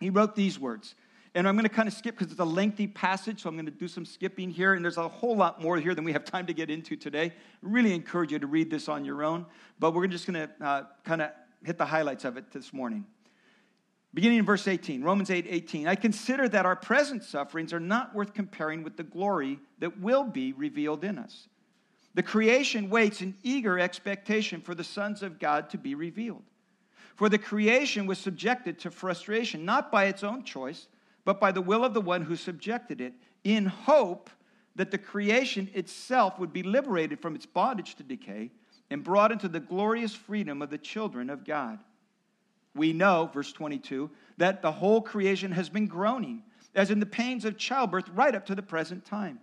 He 0.00 0.08
wrote 0.08 0.34
these 0.34 0.58
words 0.58 0.94
and 1.36 1.46
I'm 1.46 1.54
going 1.54 1.64
to 1.64 1.68
kind 1.68 1.86
of 1.86 1.92
skip 1.92 2.16
because 2.16 2.32
it's 2.32 2.40
a 2.40 2.46
lengthy 2.46 2.86
passage, 2.86 3.42
so 3.42 3.50
I'm 3.50 3.56
going 3.56 3.66
to 3.66 3.70
do 3.70 3.88
some 3.88 4.06
skipping 4.06 4.48
here. 4.48 4.72
And 4.72 4.82
there's 4.82 4.96
a 4.96 5.06
whole 5.06 5.36
lot 5.36 5.60
more 5.60 5.76
here 5.76 5.94
than 5.94 6.02
we 6.02 6.12
have 6.14 6.24
time 6.24 6.46
to 6.46 6.54
get 6.54 6.70
into 6.70 6.96
today. 6.96 7.26
I 7.26 7.32
really 7.60 7.92
encourage 7.92 8.32
you 8.32 8.38
to 8.38 8.46
read 8.46 8.70
this 8.70 8.88
on 8.88 9.04
your 9.04 9.22
own, 9.22 9.44
but 9.78 9.92
we're 9.92 10.06
just 10.06 10.26
going 10.26 10.48
to 10.48 10.66
uh, 10.66 10.84
kind 11.04 11.20
of 11.20 11.32
hit 11.62 11.76
the 11.76 11.84
highlights 11.84 12.24
of 12.24 12.38
it 12.38 12.50
this 12.52 12.72
morning. 12.72 13.04
Beginning 14.14 14.38
in 14.38 14.46
verse 14.46 14.66
18, 14.66 15.02
Romans 15.02 15.28
8 15.28 15.44
18. 15.46 15.86
I 15.86 15.94
consider 15.94 16.48
that 16.48 16.64
our 16.64 16.74
present 16.74 17.22
sufferings 17.22 17.74
are 17.74 17.80
not 17.80 18.14
worth 18.14 18.32
comparing 18.32 18.82
with 18.82 18.96
the 18.96 19.04
glory 19.04 19.58
that 19.80 20.00
will 20.00 20.24
be 20.24 20.54
revealed 20.54 21.04
in 21.04 21.18
us. 21.18 21.48
The 22.14 22.22
creation 22.22 22.88
waits 22.88 23.20
in 23.20 23.34
eager 23.42 23.78
expectation 23.78 24.62
for 24.62 24.74
the 24.74 24.84
sons 24.84 25.22
of 25.22 25.38
God 25.38 25.68
to 25.68 25.76
be 25.76 25.94
revealed. 25.94 26.44
For 27.14 27.28
the 27.28 27.36
creation 27.36 28.06
was 28.06 28.18
subjected 28.18 28.78
to 28.80 28.90
frustration, 28.90 29.66
not 29.66 29.92
by 29.92 30.06
its 30.06 30.24
own 30.24 30.42
choice 30.42 30.86
but 31.26 31.40
by 31.40 31.50
the 31.50 31.60
will 31.60 31.84
of 31.84 31.92
the 31.92 32.00
one 32.00 32.22
who 32.22 32.36
subjected 32.36 33.00
it, 33.00 33.12
in 33.42 33.66
hope 33.66 34.30
that 34.76 34.92
the 34.92 34.98
creation 34.98 35.68
itself 35.74 36.38
would 36.38 36.52
be 36.52 36.62
liberated 36.62 37.20
from 37.20 37.34
its 37.34 37.44
bondage 37.44 37.96
to 37.96 38.04
decay 38.04 38.52
and 38.90 39.02
brought 39.02 39.32
into 39.32 39.48
the 39.48 39.58
glorious 39.58 40.14
freedom 40.14 40.62
of 40.62 40.70
the 40.70 40.78
children 40.78 41.28
of 41.28 41.44
God. 41.44 41.80
We 42.76 42.92
know, 42.92 43.28
verse 43.34 43.52
22, 43.52 44.08
that 44.36 44.62
the 44.62 44.70
whole 44.70 45.02
creation 45.02 45.50
has 45.50 45.68
been 45.68 45.88
groaning, 45.88 46.44
as 46.76 46.92
in 46.92 47.00
the 47.00 47.06
pains 47.06 47.44
of 47.44 47.58
childbirth, 47.58 48.08
right 48.10 48.34
up 48.34 48.46
to 48.46 48.54
the 48.54 48.62
present 48.62 49.04
time. 49.04 49.40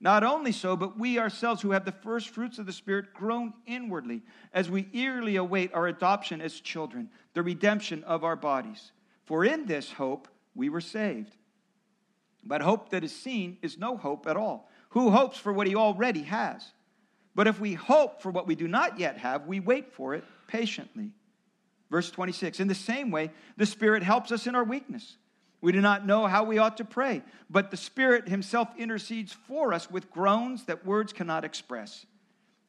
Not 0.00 0.22
only 0.22 0.52
so, 0.52 0.76
but 0.76 0.98
we 0.98 1.18
ourselves 1.18 1.62
who 1.62 1.70
have 1.70 1.86
the 1.86 1.92
first 1.92 2.28
fruits 2.28 2.58
of 2.58 2.66
the 2.66 2.72
Spirit 2.72 3.14
groan 3.14 3.54
inwardly 3.66 4.20
as 4.52 4.70
we 4.70 4.88
eagerly 4.92 5.36
await 5.36 5.72
our 5.72 5.86
adoption 5.86 6.42
as 6.42 6.60
children, 6.60 7.08
the 7.32 7.42
redemption 7.42 8.04
of 8.04 8.24
our 8.24 8.36
bodies. 8.36 8.92
For 9.24 9.46
in 9.46 9.64
this 9.64 9.90
hope, 9.90 10.28
we 10.58 10.68
were 10.68 10.80
saved. 10.80 11.34
But 12.44 12.60
hope 12.60 12.90
that 12.90 13.04
is 13.04 13.14
seen 13.14 13.58
is 13.62 13.78
no 13.78 13.96
hope 13.96 14.26
at 14.26 14.36
all. 14.36 14.68
Who 14.90 15.10
hopes 15.10 15.38
for 15.38 15.52
what 15.52 15.68
he 15.68 15.76
already 15.76 16.22
has? 16.22 16.72
But 17.34 17.46
if 17.46 17.60
we 17.60 17.74
hope 17.74 18.20
for 18.20 18.30
what 18.30 18.48
we 18.48 18.56
do 18.56 18.66
not 18.66 18.98
yet 18.98 19.18
have, 19.18 19.46
we 19.46 19.60
wait 19.60 19.92
for 19.92 20.14
it 20.14 20.24
patiently. 20.48 21.12
Verse 21.90 22.10
26 22.10 22.58
In 22.58 22.66
the 22.66 22.74
same 22.74 23.12
way, 23.12 23.30
the 23.56 23.66
Spirit 23.66 24.02
helps 24.02 24.32
us 24.32 24.46
in 24.48 24.56
our 24.56 24.64
weakness. 24.64 25.16
We 25.60 25.72
do 25.72 25.80
not 25.80 26.06
know 26.06 26.26
how 26.26 26.44
we 26.44 26.58
ought 26.58 26.76
to 26.78 26.84
pray, 26.84 27.22
but 27.48 27.70
the 27.70 27.76
Spirit 27.76 28.28
Himself 28.28 28.68
intercedes 28.76 29.32
for 29.32 29.72
us 29.72 29.90
with 29.90 30.10
groans 30.10 30.64
that 30.64 30.84
words 30.84 31.12
cannot 31.12 31.44
express. 31.44 32.04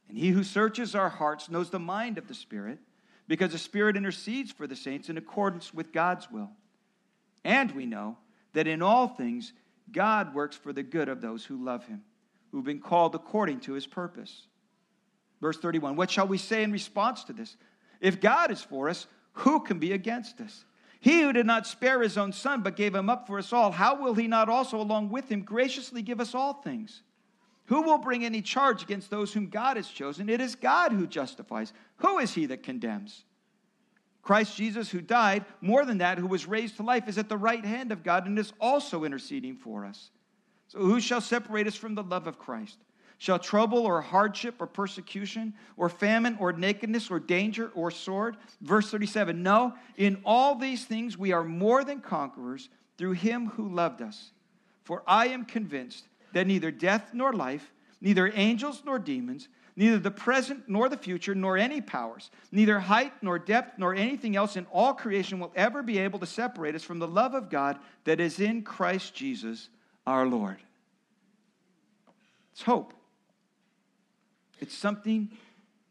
And 0.07 0.17
He 0.17 0.29
who 0.29 0.43
searches 0.43 0.93
our 0.93 1.09
hearts 1.09 1.49
knows 1.49 1.71
the 1.71 1.79
mind 1.79 2.17
of 2.19 2.27
the 2.27 2.33
Spirit, 2.35 2.77
because 3.27 3.51
the 3.51 3.57
Spirit 3.57 3.97
intercedes 3.97 4.51
for 4.51 4.67
the 4.67 4.75
saints 4.75 5.09
in 5.09 5.17
accordance 5.17 5.73
with 5.73 5.91
God's 5.91 6.29
will. 6.31 6.51
And 7.43 7.71
we 7.71 7.85
know 7.85 8.17
that 8.53 8.67
in 8.67 8.81
all 8.81 9.07
things, 9.07 9.53
God 9.91 10.33
works 10.33 10.55
for 10.55 10.73
the 10.73 10.83
good 10.83 11.09
of 11.09 11.21
those 11.21 11.45
who 11.45 11.63
love 11.63 11.85
him, 11.85 12.03
who've 12.51 12.63
been 12.63 12.79
called 12.79 13.15
according 13.15 13.61
to 13.61 13.73
his 13.73 13.87
purpose. 13.87 14.47
Verse 15.41 15.57
31 15.57 15.95
What 15.95 16.11
shall 16.11 16.27
we 16.27 16.37
say 16.37 16.63
in 16.63 16.71
response 16.71 17.23
to 17.25 17.33
this? 17.33 17.55
If 18.01 18.21
God 18.21 18.51
is 18.51 18.61
for 18.61 18.89
us, 18.89 19.07
who 19.33 19.61
can 19.61 19.79
be 19.79 19.93
against 19.93 20.41
us? 20.41 20.65
He 21.01 21.21
who 21.21 21.31
did 21.31 21.45
not 21.45 21.65
spare 21.65 22.01
his 22.01 22.17
own 22.17 22.33
son, 22.33 22.61
but 22.61 22.75
gave 22.75 22.93
him 22.93 23.09
up 23.09 23.25
for 23.25 23.37
us 23.37 23.53
all, 23.53 23.71
how 23.71 24.01
will 24.01 24.15
he 24.15 24.27
not 24.27 24.49
also, 24.49 24.81
along 24.81 25.09
with 25.09 25.29
him, 25.29 25.41
graciously 25.43 26.01
give 26.01 26.19
us 26.19 26.35
all 26.35 26.53
things? 26.53 27.03
Who 27.65 27.83
will 27.83 27.99
bring 27.99 28.25
any 28.25 28.41
charge 28.41 28.83
against 28.83 29.09
those 29.09 29.31
whom 29.31 29.47
God 29.47 29.77
has 29.77 29.87
chosen? 29.87 30.27
It 30.27 30.41
is 30.41 30.55
God 30.55 30.91
who 30.91 31.07
justifies. 31.07 31.71
Who 31.97 32.19
is 32.19 32.33
he 32.33 32.47
that 32.47 32.63
condemns? 32.63 33.23
Christ 34.21 34.55
Jesus, 34.55 34.89
who 34.89 35.01
died, 35.01 35.45
more 35.61 35.85
than 35.85 35.99
that, 35.99 36.17
who 36.17 36.27
was 36.27 36.45
raised 36.45 36.77
to 36.77 36.83
life, 36.83 37.07
is 37.07 37.17
at 37.17 37.29
the 37.29 37.37
right 37.37 37.63
hand 37.63 37.91
of 37.91 38.03
God 38.03 38.27
and 38.27 38.37
is 38.37 38.53
also 38.59 39.03
interceding 39.03 39.55
for 39.55 39.85
us. 39.85 40.11
So, 40.67 40.79
who 40.79 40.99
shall 40.99 41.21
separate 41.21 41.67
us 41.67 41.75
from 41.75 41.95
the 41.95 42.03
love 42.03 42.27
of 42.27 42.37
Christ? 42.37 42.77
Shall 43.17 43.39
trouble 43.39 43.79
or 43.79 44.01
hardship 44.01 44.55
or 44.59 44.67
persecution 44.67 45.53
or 45.75 45.89
famine 45.89 46.37
or 46.39 46.53
nakedness 46.53 47.11
or 47.11 47.19
danger 47.19 47.69
or 47.75 47.91
sword? 47.91 48.37
Verse 48.61 48.89
37 48.89 49.43
No, 49.43 49.73
in 49.97 50.21
all 50.23 50.55
these 50.55 50.85
things 50.85 51.17
we 51.17 51.33
are 51.33 51.43
more 51.43 51.83
than 51.83 51.99
conquerors 51.99 52.69
through 52.97 53.13
him 53.13 53.47
who 53.47 53.67
loved 53.67 54.01
us. 54.01 54.31
For 54.83 55.03
I 55.05 55.27
am 55.27 55.43
convinced 55.43 56.07
that 56.33 56.47
neither 56.47 56.71
death 56.71 57.11
nor 57.13 57.33
life, 57.33 57.73
neither 57.99 58.31
angels 58.33 58.83
nor 58.85 58.99
demons, 58.99 59.49
neither 59.75 59.99
the 59.99 60.11
present 60.11 60.63
nor 60.67 60.89
the 60.89 60.97
future, 60.97 61.35
nor 61.35 61.57
any 61.57 61.81
powers, 61.81 62.31
neither 62.51 62.79
height 62.79 63.13
nor 63.21 63.39
depth 63.39 63.77
nor 63.77 63.93
anything 63.93 64.35
else 64.35 64.55
in 64.55 64.65
all 64.71 64.93
creation 64.93 65.39
will 65.39 65.51
ever 65.55 65.83
be 65.83 65.97
able 65.97 66.19
to 66.19 66.25
separate 66.25 66.75
us 66.75 66.83
from 66.83 66.99
the 66.99 67.07
love 67.07 67.33
of 67.33 67.49
God 67.49 67.77
that 68.03 68.19
is 68.19 68.39
in 68.39 68.61
Christ 68.61 69.13
Jesus 69.13 69.69
our 70.05 70.25
Lord. 70.25 70.57
It's 72.51 72.63
hope. 72.63 72.93
It's 74.59 74.75
something 74.75 75.29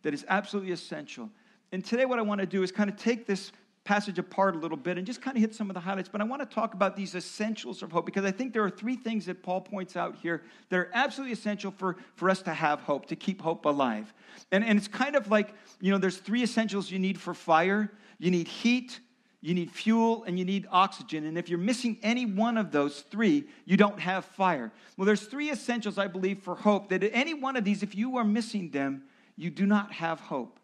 that 0.02 0.12
is 0.12 0.24
absolutely 0.28 0.72
essential. 0.72 1.30
And 1.72 1.84
today, 1.84 2.04
what 2.04 2.18
I 2.18 2.22
want 2.22 2.40
to 2.40 2.46
do 2.46 2.62
is 2.62 2.72
kind 2.72 2.90
of 2.90 2.96
take 2.96 3.26
this 3.26 3.52
passage 3.88 4.18
apart 4.18 4.54
a 4.54 4.58
little 4.58 4.76
bit 4.76 4.98
and 4.98 5.06
just 5.06 5.22
kind 5.22 5.34
of 5.34 5.40
hit 5.40 5.54
some 5.54 5.70
of 5.70 5.74
the 5.74 5.80
highlights. 5.80 6.10
But 6.10 6.20
I 6.20 6.24
want 6.24 6.42
to 6.42 6.54
talk 6.54 6.74
about 6.74 6.94
these 6.94 7.14
essentials 7.14 7.82
of 7.82 7.90
hope 7.90 8.04
because 8.04 8.26
I 8.26 8.30
think 8.30 8.52
there 8.52 8.62
are 8.62 8.68
three 8.68 8.96
things 8.96 9.24
that 9.24 9.42
Paul 9.42 9.62
points 9.62 9.96
out 9.96 10.14
here 10.16 10.42
that 10.68 10.76
are 10.76 10.90
absolutely 10.92 11.32
essential 11.32 11.70
for, 11.70 11.96
for 12.14 12.28
us 12.28 12.42
to 12.42 12.52
have 12.52 12.80
hope, 12.80 13.06
to 13.06 13.16
keep 13.16 13.40
hope 13.40 13.64
alive. 13.64 14.12
And, 14.52 14.62
and 14.62 14.78
it's 14.78 14.88
kind 14.88 15.16
of 15.16 15.30
like, 15.30 15.54
you 15.80 15.90
know, 15.90 15.96
there's 15.96 16.18
three 16.18 16.42
essentials 16.42 16.90
you 16.90 16.98
need 16.98 17.18
for 17.18 17.32
fire 17.32 17.90
you 18.18 18.30
need 18.30 18.48
heat, 18.48 19.00
you 19.40 19.54
need 19.54 19.70
fuel, 19.70 20.24
and 20.24 20.38
you 20.38 20.44
need 20.44 20.66
oxygen. 20.70 21.24
And 21.24 21.38
if 21.38 21.48
you're 21.48 21.58
missing 21.58 21.96
any 22.02 22.26
one 22.26 22.58
of 22.58 22.72
those 22.72 23.02
three, 23.02 23.44
you 23.64 23.76
don't 23.76 24.00
have 24.00 24.24
fire. 24.24 24.72
Well, 24.96 25.06
there's 25.06 25.22
three 25.22 25.50
essentials, 25.50 25.98
I 25.98 26.08
believe, 26.08 26.40
for 26.40 26.56
hope 26.56 26.88
that 26.88 27.04
any 27.12 27.34
one 27.34 27.56
of 27.56 27.64
these, 27.64 27.82
if 27.82 27.94
you 27.94 28.16
are 28.16 28.24
missing 28.24 28.70
them, 28.70 29.04
you 29.36 29.50
do 29.50 29.66
not 29.66 29.92
have 29.92 30.18
hope. 30.18 30.58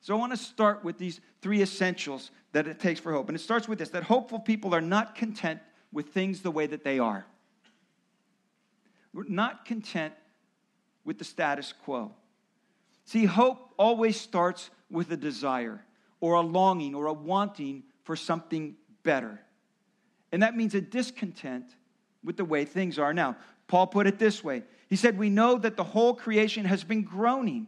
So 0.00 0.14
I 0.14 0.18
want 0.18 0.32
to 0.32 0.36
start 0.36 0.84
with 0.84 0.98
these 0.98 1.20
three 1.42 1.62
essentials 1.62 2.30
that 2.56 2.66
it 2.66 2.80
takes 2.80 2.98
for 2.98 3.12
hope. 3.12 3.28
And 3.28 3.36
it 3.36 3.40
starts 3.42 3.68
with 3.68 3.78
this 3.78 3.90
that 3.90 4.02
hopeful 4.02 4.38
people 4.38 4.74
are 4.74 4.80
not 4.80 5.14
content 5.14 5.60
with 5.92 6.08
things 6.08 6.40
the 6.40 6.50
way 6.50 6.66
that 6.66 6.84
they 6.84 6.98
are. 6.98 7.26
We're 9.12 9.28
not 9.28 9.66
content 9.66 10.14
with 11.04 11.18
the 11.18 11.24
status 11.24 11.74
quo. 11.84 12.12
See, 13.04 13.26
hope 13.26 13.74
always 13.76 14.18
starts 14.18 14.70
with 14.90 15.12
a 15.12 15.18
desire 15.18 15.84
or 16.20 16.32
a 16.32 16.40
longing 16.40 16.94
or 16.94 17.08
a 17.08 17.12
wanting 17.12 17.82
for 18.04 18.16
something 18.16 18.76
better. 19.02 19.38
And 20.32 20.42
that 20.42 20.56
means 20.56 20.74
a 20.74 20.80
discontent 20.80 21.66
with 22.24 22.38
the 22.38 22.44
way 22.46 22.64
things 22.64 22.98
are 22.98 23.12
now. 23.12 23.36
Paul 23.68 23.86
put 23.86 24.06
it 24.06 24.18
this 24.18 24.42
way 24.42 24.62
He 24.88 24.96
said, 24.96 25.18
We 25.18 25.28
know 25.28 25.58
that 25.58 25.76
the 25.76 25.84
whole 25.84 26.14
creation 26.14 26.64
has 26.64 26.84
been 26.84 27.02
groaning 27.02 27.66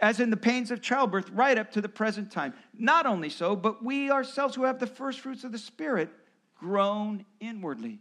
as 0.00 0.20
in 0.20 0.30
the 0.30 0.36
pains 0.36 0.70
of 0.70 0.82
childbirth, 0.82 1.30
right 1.30 1.56
up 1.56 1.72
to 1.72 1.80
the 1.80 1.88
present 1.88 2.30
time. 2.30 2.52
Not 2.76 3.06
only 3.06 3.30
so, 3.30 3.56
but 3.56 3.82
we 3.84 4.10
ourselves 4.10 4.54
who 4.54 4.64
have 4.64 4.78
the 4.78 4.86
first 4.86 5.20
fruits 5.20 5.44
of 5.44 5.52
the 5.52 5.58
Spirit 5.58 6.10
groan 6.54 7.24
inwardly. 7.40 7.98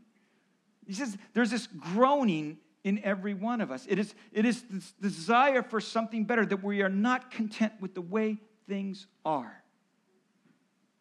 He 0.86 0.94
says 0.94 1.18
there's 1.34 1.52
this 1.52 1.68
groaning 1.68 2.58
in 2.84 3.04
every 3.04 3.34
one 3.34 3.62
of 3.62 3.72
us. 3.72 3.86
It 3.90 3.98
is, 3.98 4.14
it 4.32 4.46
is 4.46 4.64
this 4.70 4.92
desire 5.02 5.64
for 5.64 5.82
something 5.82 6.25
better, 6.25 6.46
that 6.46 6.64
we 6.64 6.82
are 6.82 6.90
not 6.90 7.32
content 7.32 7.74
with 7.80 7.96
the 7.96 8.02
way 8.02 8.38
things 8.68 9.08
are. 9.25 9.64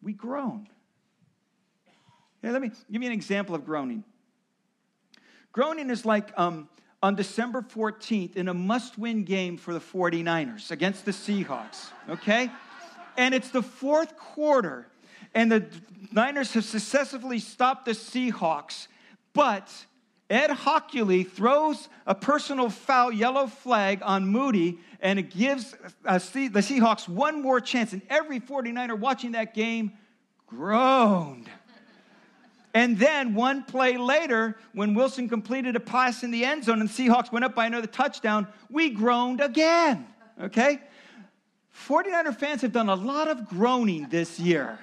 We 0.01 0.13
groan. 0.13 0.67
Yeah, 2.41 2.51
let 2.51 2.61
me 2.61 2.71
give 2.91 3.01
you 3.01 3.07
an 3.07 3.13
example 3.13 3.53
of 3.53 3.65
groaning. 3.65 4.03
Groaning 5.51 5.89
is 5.89 6.05
like 6.05 6.31
um, 6.37 6.69
on 7.05 7.13
December 7.13 7.61
14th 7.61 8.35
in 8.35 8.47
a 8.47 8.53
must 8.55 8.97
win 8.97 9.23
game 9.23 9.57
for 9.57 9.75
the 9.75 9.79
49ers 9.79 10.71
against 10.71 11.05
the 11.05 11.11
Seahawks, 11.11 11.91
okay? 12.09 12.49
And 13.15 13.35
it's 13.35 13.49
the 13.49 13.61
fourth 13.61 14.17
quarter, 14.17 14.87
and 15.35 15.51
the 15.51 15.67
Niners 16.11 16.53
have 16.53 16.65
successfully 16.65 17.37
stopped 17.37 17.85
the 17.85 17.91
Seahawks, 17.91 18.87
but 19.33 19.71
Ed 20.31 20.49
Hochuli 20.49 21.29
throws 21.29 21.89
a 22.07 22.15
personal 22.15 22.71
foul 22.71 23.11
yellow 23.11 23.45
flag 23.45 23.99
on 24.01 24.27
Moody, 24.27 24.79
and 24.99 25.19
it 25.19 25.29
gives 25.29 25.75
uh, 26.07 26.17
the 26.17 26.63
Seahawks 26.63 27.07
one 27.07 27.39
more 27.39 27.61
chance. 27.61 27.93
And 27.93 28.01
every 28.09 28.39
49er 28.39 28.97
watching 28.97 29.33
that 29.33 29.53
game 29.53 29.91
groaned. 30.47 31.51
And 32.75 32.99
then 32.99 33.33
one 33.33 33.63
play 33.63 33.95
later, 33.95 34.57
when 34.73 34.93
Wilson 34.93 35.29
completed 35.29 35.77
a 35.77 35.79
pass 35.79 36.23
in 36.23 36.31
the 36.31 36.43
end 36.43 36.65
zone 36.65 36.81
and 36.81 36.89
the 36.89 37.07
Seahawks 37.07 37.31
went 37.31 37.45
up 37.45 37.55
by 37.55 37.67
another 37.67 37.87
touchdown, 37.87 38.47
we 38.69 38.89
groaned 38.89 39.39
again. 39.39 40.05
Okay? 40.41 40.81
49er 41.87 42.35
fans 42.35 42.61
have 42.63 42.73
done 42.73 42.89
a 42.89 42.95
lot 42.95 43.29
of 43.29 43.47
groaning 43.47 44.09
this 44.09 44.41
year. 44.41 44.77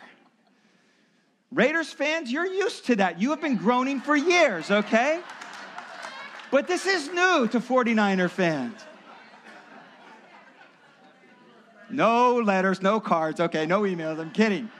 Raiders 1.52 1.92
fans, 1.92 2.32
you're 2.32 2.46
used 2.46 2.86
to 2.86 2.96
that. 2.96 3.20
You 3.20 3.28
have 3.28 3.42
been 3.42 3.56
groaning 3.56 4.00
for 4.00 4.16
years, 4.16 4.70
okay? 4.70 5.20
But 6.50 6.66
this 6.66 6.86
is 6.86 7.08
new 7.08 7.46
to 7.48 7.60
49er 7.60 8.30
fans. 8.30 8.80
No 11.90 12.36
letters, 12.36 12.80
no 12.80 13.00
cards, 13.00 13.38
okay, 13.38 13.66
no 13.66 13.82
emails. 13.82 14.18
I'm 14.18 14.30
kidding. 14.30 14.70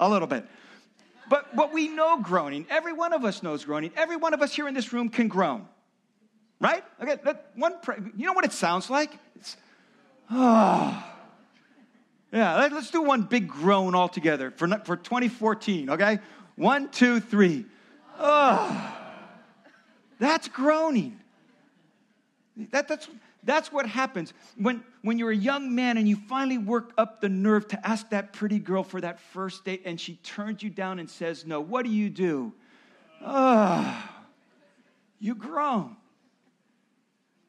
A 0.00 0.10
little 0.10 0.26
bit. 0.26 0.44
But, 1.30 1.54
but 1.54 1.72
we 1.72 1.86
know 1.86 2.20
groaning. 2.20 2.66
Every 2.68 2.92
one 2.92 3.12
of 3.12 3.24
us 3.24 3.40
knows 3.40 3.64
groaning. 3.64 3.92
Every 3.96 4.16
one 4.16 4.34
of 4.34 4.42
us 4.42 4.52
here 4.52 4.66
in 4.66 4.74
this 4.74 4.92
room 4.92 5.08
can 5.08 5.28
groan. 5.28 5.64
Right? 6.60 6.82
Okay, 7.00 7.16
that 7.24 7.52
one, 7.54 7.76
you 8.16 8.26
know 8.26 8.32
what 8.32 8.44
it 8.44 8.52
sounds 8.52 8.90
like? 8.90 9.16
It's, 9.36 9.56
oh. 10.30 11.06
Yeah, 12.32 12.56
let, 12.58 12.72
us 12.72 12.92
do 12.92 13.02
one 13.02 13.22
big 13.22 13.48
groan 13.48 13.96
all 13.96 14.08
together 14.08 14.52
for, 14.52 14.68
for 14.84 14.96
2014, 14.96 15.90
okay? 15.90 16.20
One, 16.54 16.88
two, 16.88 17.18
three. 17.18 17.64
Oh. 18.20 18.96
That's 20.20 20.46
groaning. 20.46 21.18
That, 22.70 22.86
that's, 22.86 23.08
that's 23.42 23.72
what 23.72 23.86
happens 23.86 24.32
when, 24.56 24.84
when 25.02 25.18
you're 25.18 25.30
a 25.30 25.36
young 25.36 25.74
man 25.74 25.96
and 25.96 26.06
you 26.06 26.16
finally 26.16 26.58
work 26.58 26.92
up 26.98 27.20
the 27.20 27.28
nerve 27.28 27.66
to 27.68 27.86
ask 27.86 28.10
that 28.10 28.32
pretty 28.32 28.58
girl 28.58 28.82
for 28.82 29.00
that 29.00 29.18
first 29.18 29.64
date 29.64 29.82
and 29.84 29.98
she 30.00 30.16
turns 30.16 30.62
you 30.62 30.70
down 30.70 30.98
and 30.98 31.08
says 31.08 31.46
no. 31.46 31.60
What 31.60 31.84
do 31.84 31.90
you 31.90 32.10
do? 32.10 32.52
You 35.18 35.34
groan. 35.34 35.96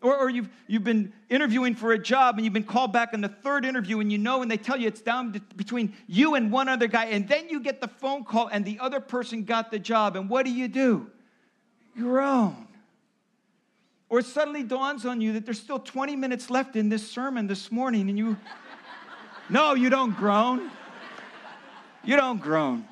Or, 0.02 0.18
or 0.18 0.30
you've, 0.30 0.50
you've 0.68 0.84
been 0.84 1.14
interviewing 1.30 1.76
for 1.76 1.92
a 1.92 2.00
job 2.00 2.36
and 2.36 2.44
you've 2.44 2.54
been 2.54 2.64
called 2.64 2.92
back 2.92 3.14
in 3.14 3.22
the 3.22 3.30
third 3.30 3.66
interview 3.66 4.00
and 4.00 4.12
you 4.12 4.18
know 4.18 4.42
and 4.42 4.50
they 4.50 4.58
tell 4.58 4.78
you 4.78 4.88
it's 4.88 5.02
down 5.02 5.34
to, 5.34 5.42
between 5.56 5.94
you 6.08 6.34
and 6.36 6.52
one 6.52 6.68
other 6.68 6.88
guy 6.88 7.06
and 7.06 7.28
then 7.28 7.50
you 7.50 7.60
get 7.60 7.82
the 7.82 7.88
phone 7.88 8.24
call 8.24 8.48
and 8.48 8.66
the 8.66 8.80
other 8.80 9.00
person 9.00 9.44
got 9.44 9.70
the 9.70 9.78
job 9.78 10.16
and 10.16 10.30
what 10.30 10.46
do 10.46 10.52
you 10.52 10.68
do? 10.68 11.12
You 11.96 12.04
groan. 12.04 12.68
Or 14.12 14.20
it 14.20 14.26
suddenly 14.26 14.62
dawns 14.62 15.06
on 15.06 15.22
you 15.22 15.32
that 15.34 15.46
there's 15.46 15.62
still 15.62 15.80
20 15.80 16.18
minutes 16.18 16.50
left 16.50 16.76
in 16.76 16.90
this 16.90 17.10
sermon 17.10 17.48
this 17.48 17.72
morning, 17.72 18.10
and 18.10 18.18
you, 18.18 18.36
no, 19.50 19.74
you 19.74 19.90
don't 19.90 20.14
groan. 20.18 20.70
You 22.04 22.18
don't 22.18 22.42
groan. 22.42 22.86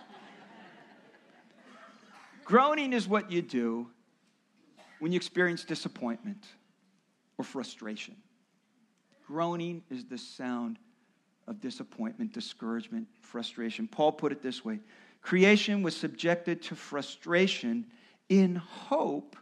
Groaning 2.46 2.94
is 2.94 3.06
what 3.06 3.30
you 3.30 3.42
do 3.42 3.88
when 5.00 5.12
you 5.12 5.18
experience 5.18 5.66
disappointment 5.66 6.46
or 7.38 7.44
frustration. 7.44 8.16
Groaning 9.28 9.84
is 9.92 10.06
the 10.06 10.18
sound 10.18 10.80
of 11.50 11.60
disappointment, 11.60 12.32
discouragement, 12.32 13.08
frustration. 13.20 13.90
Paul 13.90 14.14
put 14.14 14.32
it 14.32 14.42
this 14.42 14.64
way 14.64 14.80
creation 15.22 15.84
was 15.84 15.98
subjected 15.98 16.62
to 16.62 16.76
frustration 16.76 17.86
in 18.30 18.56
hope 18.56 19.36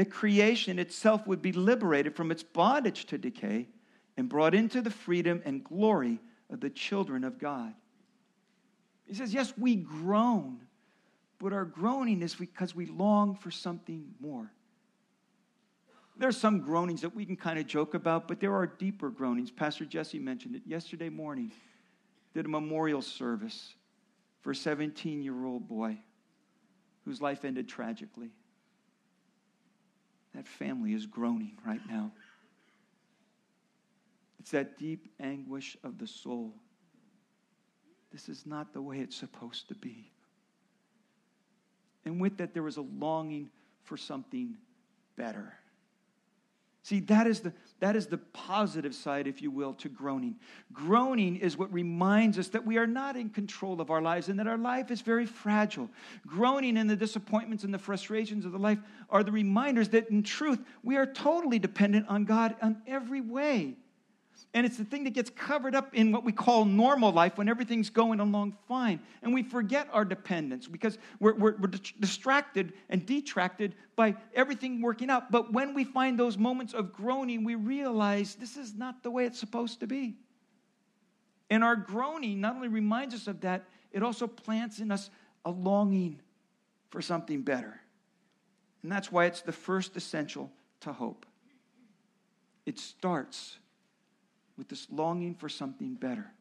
that 0.00 0.10
creation 0.10 0.78
itself 0.78 1.26
would 1.26 1.42
be 1.42 1.52
liberated 1.52 2.16
from 2.16 2.30
its 2.30 2.42
bondage 2.42 3.04
to 3.04 3.18
decay 3.18 3.68
and 4.16 4.30
brought 4.30 4.54
into 4.54 4.80
the 4.80 4.90
freedom 4.90 5.42
and 5.44 5.62
glory 5.62 6.18
of 6.48 6.58
the 6.58 6.70
children 6.70 7.22
of 7.22 7.38
God. 7.38 7.74
He 9.06 9.12
says, 9.12 9.34
Yes, 9.34 9.52
we 9.58 9.76
groan, 9.76 10.62
but 11.38 11.52
our 11.52 11.66
groaning 11.66 12.22
is 12.22 12.34
because 12.34 12.74
we 12.74 12.86
long 12.86 13.34
for 13.34 13.50
something 13.50 14.06
more. 14.20 14.50
There 16.16 16.30
are 16.30 16.32
some 16.32 16.60
groanings 16.60 17.02
that 17.02 17.14
we 17.14 17.26
can 17.26 17.36
kind 17.36 17.58
of 17.58 17.66
joke 17.66 17.92
about, 17.92 18.26
but 18.26 18.40
there 18.40 18.54
are 18.54 18.66
deeper 18.66 19.10
groanings. 19.10 19.50
Pastor 19.50 19.84
Jesse 19.84 20.18
mentioned 20.18 20.56
it 20.56 20.62
yesterday 20.64 21.10
morning. 21.10 21.52
Did 22.32 22.46
a 22.46 22.48
memorial 22.48 23.02
service 23.02 23.74
for 24.40 24.52
a 24.52 24.56
17 24.56 25.22
year 25.22 25.44
old 25.44 25.68
boy 25.68 25.98
whose 27.04 27.20
life 27.20 27.44
ended 27.44 27.68
tragically. 27.68 28.30
That 30.34 30.46
family 30.46 30.94
is 30.94 31.06
groaning 31.06 31.56
right 31.66 31.80
now. 31.88 32.12
It's 34.38 34.52
that 34.52 34.78
deep 34.78 35.08
anguish 35.20 35.76
of 35.84 35.98
the 35.98 36.06
soul. 36.06 36.54
This 38.12 38.28
is 38.28 38.46
not 38.46 38.72
the 38.72 38.80
way 38.80 39.00
it's 39.00 39.16
supposed 39.16 39.68
to 39.68 39.74
be. 39.74 40.10
And 42.04 42.20
with 42.20 42.38
that, 42.38 42.54
there 42.54 42.62
was 42.62 42.76
a 42.76 42.82
longing 42.82 43.50
for 43.82 43.96
something 43.96 44.56
better. 45.16 45.52
See, 46.82 47.00
that 47.00 47.26
is, 47.26 47.40
the, 47.40 47.52
that 47.80 47.94
is 47.94 48.06
the 48.06 48.16
positive 48.18 48.94
side, 48.94 49.26
if 49.26 49.42
you 49.42 49.50
will, 49.50 49.74
to 49.74 49.88
groaning. 49.88 50.36
Groaning 50.72 51.36
is 51.36 51.58
what 51.58 51.70
reminds 51.72 52.38
us 52.38 52.48
that 52.48 52.64
we 52.64 52.78
are 52.78 52.86
not 52.86 53.16
in 53.16 53.28
control 53.28 53.82
of 53.82 53.90
our 53.90 54.00
lives 54.00 54.28
and 54.30 54.38
that 54.38 54.46
our 54.46 54.56
life 54.56 54.90
is 54.90 55.02
very 55.02 55.26
fragile. 55.26 55.90
Groaning 56.26 56.78
and 56.78 56.88
the 56.88 56.96
disappointments 56.96 57.64
and 57.64 57.74
the 57.74 57.78
frustrations 57.78 58.46
of 58.46 58.52
the 58.52 58.58
life 58.58 58.78
are 59.10 59.22
the 59.22 59.32
reminders 59.32 59.90
that, 59.90 60.08
in 60.08 60.22
truth, 60.22 60.58
we 60.82 60.96
are 60.96 61.06
totally 61.06 61.58
dependent 61.58 62.08
on 62.08 62.24
God 62.24 62.56
in 62.62 62.78
every 62.86 63.20
way. 63.20 63.76
And 64.52 64.66
it's 64.66 64.76
the 64.76 64.84
thing 64.84 65.04
that 65.04 65.12
gets 65.12 65.30
covered 65.30 65.76
up 65.76 65.94
in 65.94 66.10
what 66.10 66.24
we 66.24 66.32
call 66.32 66.64
normal 66.64 67.12
life 67.12 67.38
when 67.38 67.48
everything's 67.48 67.88
going 67.88 68.18
along 68.18 68.56
fine. 68.66 68.98
And 69.22 69.32
we 69.32 69.44
forget 69.44 69.88
our 69.92 70.04
dependence 70.04 70.66
because 70.66 70.98
we're, 71.20 71.34
we're, 71.34 71.56
we're 71.56 71.70
distracted 72.00 72.72
and 72.88 73.06
detracted 73.06 73.76
by 73.94 74.16
everything 74.34 74.82
working 74.82 75.08
out. 75.08 75.30
But 75.30 75.52
when 75.52 75.72
we 75.72 75.84
find 75.84 76.18
those 76.18 76.36
moments 76.36 76.74
of 76.74 76.92
groaning, 76.92 77.44
we 77.44 77.54
realize 77.54 78.34
this 78.34 78.56
is 78.56 78.74
not 78.74 79.04
the 79.04 79.10
way 79.10 79.24
it's 79.24 79.38
supposed 79.38 79.80
to 79.80 79.86
be. 79.86 80.16
And 81.48 81.62
our 81.62 81.76
groaning 81.76 82.40
not 82.40 82.56
only 82.56 82.68
reminds 82.68 83.14
us 83.14 83.28
of 83.28 83.40
that, 83.42 83.66
it 83.92 84.02
also 84.02 84.26
plants 84.26 84.80
in 84.80 84.90
us 84.90 85.10
a 85.44 85.50
longing 85.50 86.20
for 86.90 87.00
something 87.00 87.42
better. 87.42 87.80
And 88.82 88.90
that's 88.90 89.12
why 89.12 89.26
it's 89.26 89.42
the 89.42 89.52
first 89.52 89.96
essential 89.96 90.50
to 90.80 90.92
hope. 90.92 91.24
It 92.66 92.78
starts 92.78 93.58
with 94.56 94.68
this 94.68 94.86
longing 94.90 95.34
for 95.34 95.48
something 95.48 95.94
better. 95.94 96.32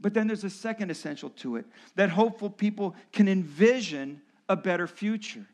But 0.00 0.14
then 0.14 0.26
there's 0.26 0.44
a 0.44 0.50
second 0.50 0.90
essential 0.90 1.30
to 1.30 1.56
it 1.56 1.66
that 1.94 2.10
hopeful 2.10 2.50
people 2.50 2.94
can 3.12 3.28
envision 3.28 4.20
a 4.48 4.56
better 4.56 4.86
future. 4.86 5.46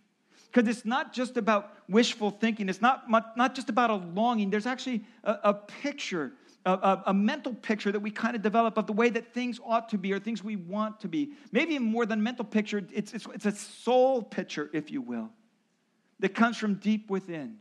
Because 0.53 0.69
it's 0.69 0.85
not 0.85 1.13
just 1.13 1.37
about 1.37 1.73
wishful 1.89 2.31
thinking, 2.31 2.69
it's 2.69 2.81
not, 2.81 3.09
not 3.09 3.55
just 3.55 3.69
about 3.69 3.91
a 3.91 3.95
longing. 3.95 4.51
There's 4.51 4.67
actually 4.67 5.05
a, 5.23 5.39
a 5.45 5.55
picture, 5.55 6.33
a, 6.67 6.73
a, 6.73 7.03
a, 7.07 7.15
mental 7.15 7.55
picture 7.55 7.93
that 7.93 8.01
we 8.01 8.11
kind 8.11 8.35
of 8.35 8.43
develop 8.43 8.77
of 8.77 8.89
the 8.89 8.93
way 8.93 9.11
that 9.11 9.33
things 9.33 9.61
ought 9.65 9.89
to 9.91 9.99
be 9.99 10.13
or 10.13 10.19
things 10.19 10.43
we 10.43 10.57
want 10.57 10.99
to 11.01 11.09
be. 11.09 11.35
Maybe 11.53 11.75
even 11.75 11.87
more 11.87 12.05
than 12.05 12.21
mental 12.21 12.45
picture, 12.45 12.83
it's, 12.93 13.13
it's, 13.13 13.27
it's 13.33 13.47
a 13.47 13.53
soul 13.53 14.23
picture, 14.23 14.69
if 14.73 14.91
you 14.91 15.01
will, 15.01 15.31
that 16.19 16.35
comes 16.35 16.57
from 16.57 16.75
deep 16.75 17.09
within, 17.09 17.59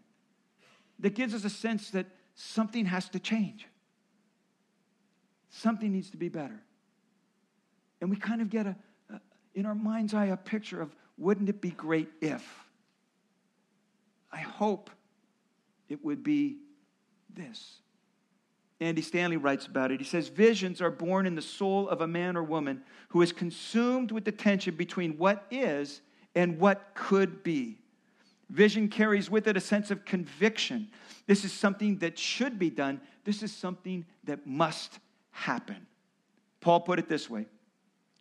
that 0.98 1.14
gives 1.14 1.36
us 1.36 1.46
a 1.46 1.50
sense 1.50 1.92
that 1.92 2.08
something 2.34 2.86
has 2.86 3.08
to 3.10 3.20
change. 3.20 3.68
Something 5.50 5.92
needs 5.92 6.10
to 6.12 6.18
be 6.18 6.30
better. 6.30 6.62
And 8.02 8.10
we 8.10 8.16
kind 8.16 8.42
of 8.42 8.50
get 8.50 8.68
a, 8.68 8.76
a, 9.12 9.20
in 9.56 9.66
our 9.66 9.76
mind's 9.76 10.14
eye 10.14 10.28
a 10.28 10.38
picture 10.38 10.82
of 10.82 10.96
wouldn't 11.18 11.50
it 11.50 11.60
be 11.60 11.72
great 11.72 12.08
if? 12.22 12.66
I 14.32 14.38
hope 14.38 14.90
it 15.90 16.04
would 16.06 16.24
be 16.24 16.58
this. 17.34 17.80
Andy 18.80 19.02
Stanley 19.02 19.36
writes 19.36 19.66
about 19.66 19.92
it. 19.92 20.00
He 20.00 20.06
says, 20.06 20.30
Visions 20.30 20.82
are 20.82 20.92
born 20.92 21.26
in 21.26 21.36
the 21.36 21.42
soul 21.42 21.90
of 21.90 22.00
a 22.00 22.08
man 22.08 22.38
or 22.38 22.44
woman 22.44 22.84
who 23.10 23.22
is 23.22 23.34
consumed 23.34 24.12
with 24.12 24.24
the 24.24 24.32
tension 24.32 24.76
between 24.76 25.18
what 25.18 25.46
is 25.52 26.02
and 26.36 26.60
what 26.60 26.92
could 26.94 27.44
be. 27.44 27.80
Vision 28.50 28.88
carries 28.88 29.30
with 29.30 29.48
it 29.48 29.58
a 29.58 29.62
sense 29.62 29.92
of 29.92 30.06
conviction. 30.06 30.88
This 31.28 31.44
is 31.44 31.52
something 31.52 31.98
that 31.98 32.18
should 32.18 32.58
be 32.58 32.70
done, 32.70 33.02
this 33.26 33.44
is 33.44 33.52
something 33.52 34.06
that 34.24 34.48
must 34.48 35.00
happen. 35.40 35.88
Paul 36.62 36.82
put 36.82 37.00
it 37.00 37.08
this 37.08 37.30
way 37.30 37.46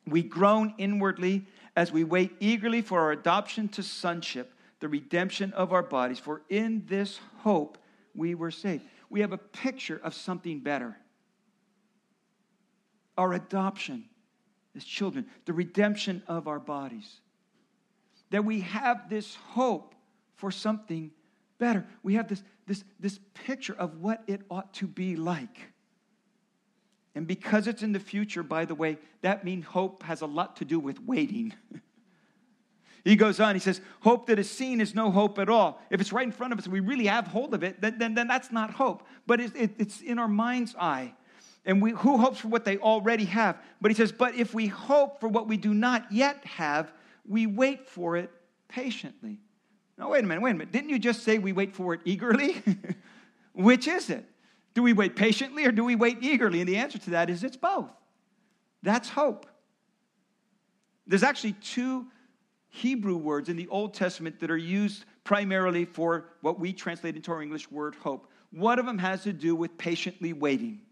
We 0.07 0.23
groan 0.23 0.75
inwardly 0.79 1.47
as 1.77 1.93
we 1.93 2.05
wait 2.05 2.33
eagerly 2.41 2.83
for 2.83 3.01
our 3.01 3.13
adoption 3.13 3.69
to 3.69 3.83
sonship, 3.83 4.53
the 4.81 4.89
redemption 4.89 5.53
of 5.53 5.73
our 5.73 5.83
bodies. 5.83 6.19
For 6.19 6.43
in 6.49 6.85
this 6.87 7.19
hope 7.39 7.79
we 8.15 8.35
were 8.35 8.51
saved. 8.51 8.85
We 9.11 9.21
have 9.21 9.33
a 9.33 9.39
picture 9.39 10.01
of 10.03 10.15
something 10.15 10.61
better. 10.61 10.97
Our 13.17 13.33
adoption 13.33 14.05
as 14.77 14.85
children, 14.85 15.27
the 15.45 15.53
redemption 15.53 16.23
of 16.29 16.47
our 16.47 16.61
bodies. 16.61 17.21
That 18.31 18.45
we 18.45 18.61
have 18.61 19.09
this 19.09 19.35
hope 19.51 19.95
for 20.37 20.51
something 20.51 21.11
better. 21.59 21.85
We 22.03 22.15
have 22.15 22.29
this, 22.29 22.43
this, 22.67 22.85
this 23.01 23.19
picture 23.35 23.75
of 23.75 23.97
what 23.97 24.23
it 24.29 24.43
ought 24.51 24.73
to 24.75 24.87
be 24.87 25.17
like. 25.17 25.73
And 27.19 27.27
because 27.27 27.67
it's 27.67 27.83
in 27.83 27.91
the 27.91 27.99
future, 27.99 28.45
by 28.45 28.65
the 28.65 28.77
way, 28.77 28.97
that 29.23 29.45
means 29.45 29.65
hope 29.65 30.05
has 30.05 30.21
a 30.21 30.27
lot 30.27 30.55
to 30.59 30.65
do 30.65 30.79
with 30.79 31.03
waiting. 31.03 31.53
he 33.05 33.17
goes 33.17 33.41
on, 33.41 33.57
he 33.57 33.59
says, 33.59 33.81
Hope 34.03 34.29
that 34.29 34.39
is 34.39 34.49
seen 34.49 34.81
is 34.81 34.95
no 34.95 35.11
hope 35.11 35.41
at 35.41 35.49
all. 35.49 35.83
If 35.91 36.01
it's 36.01 36.13
right 36.13 36.25
in 36.25 36.31
front 36.31 36.53
of 36.53 36.61
us, 36.61 36.69
we 36.69 36.79
really 36.79 37.07
have 37.07 37.27
hold 37.27 37.55
of 37.55 37.65
it, 37.65 37.81
then, 37.81 37.99
then, 37.99 38.15
then 38.15 38.29
that's 38.29 38.53
not 38.53 38.71
hope. 38.71 39.03
But 39.27 39.41
it, 39.41 39.57
it, 39.57 39.71
it's 39.79 40.01
in 40.01 40.21
our 40.21 40.29
mind's 40.29 40.77
eye. 40.77 41.13
And 41.67 41.83
we, 41.83 41.91
who 41.91 42.19
hopes 42.19 42.39
for 42.39 42.47
what 42.47 42.65
they 42.65 42.79
already 42.79 43.25
have? 43.25 43.59
But 43.81 43.91
he 43.91 43.97
says, 43.97 44.13
But 44.13 44.37
if 44.37 44.55
we 44.55 44.69
hope 44.69 45.19
for 45.19 45.27
what 45.27 45.49
we 45.49 45.57
do 45.57 45.75
not 45.75 46.13
yet 46.13 46.45
have, 46.45 46.93
we 47.27 47.49
wait 47.49 47.89
for 47.89 48.17
it 48.17 48.31
patiently. 48.69 49.41
Now, 49.99 50.11
wait 50.11 50.23
a 50.23 50.27
minute, 50.29 50.41
wait 50.41 50.53
a 50.53 50.55
minute. 50.55 50.71
Didn't 50.71 50.91
you 50.91 51.01
just 51.01 51.25
say 51.25 51.39
we 51.39 51.53
wait 51.53 51.75
for 51.75 51.95
it 51.95 52.01
eagerly? 52.05 52.63
Which 53.55 53.89
is 53.89 54.09
it? 54.09 54.25
Do 54.79 54.85
we 54.85 54.93
wait 54.93 55.17
patiently 55.17 55.67
or 55.67 55.73
do 55.73 55.85
we 55.85 55.97
wait 55.97 56.19
eagerly? 56.21 56.61
And 56.61 56.69
the 56.69 56.77
answer 56.77 56.99
to 56.99 57.11
that 57.11 57.31
is 57.31 57.43
it's 57.43 57.57
both. 57.57 57.91
That's 58.81 59.09
hope. 59.09 59.45
There's 61.05 61.25
actually 61.25 61.55
two 61.55 62.07
Hebrew 62.69 63.17
words 63.17 63.49
in 63.49 63.57
the 63.57 63.67
Old 63.71 63.93
Testament 63.93 64.39
that 64.39 64.53
are 64.53 64.57
used 64.57 65.05
primarily 65.25 65.85
for 65.85 66.27
what 66.43 66.61
we 66.61 66.73
translate 66.73 67.17
into 67.17 67.33
our 67.33 67.43
English 67.43 67.69
word 67.73 67.97
hope. 67.97 68.31
One 68.53 68.79
of 68.79 68.87
them 68.87 68.99
has 68.99 69.25
to 69.25 69.33
do 69.33 69.57
with 69.57 69.77
patiently 69.79 70.33
waiting. 70.33 70.83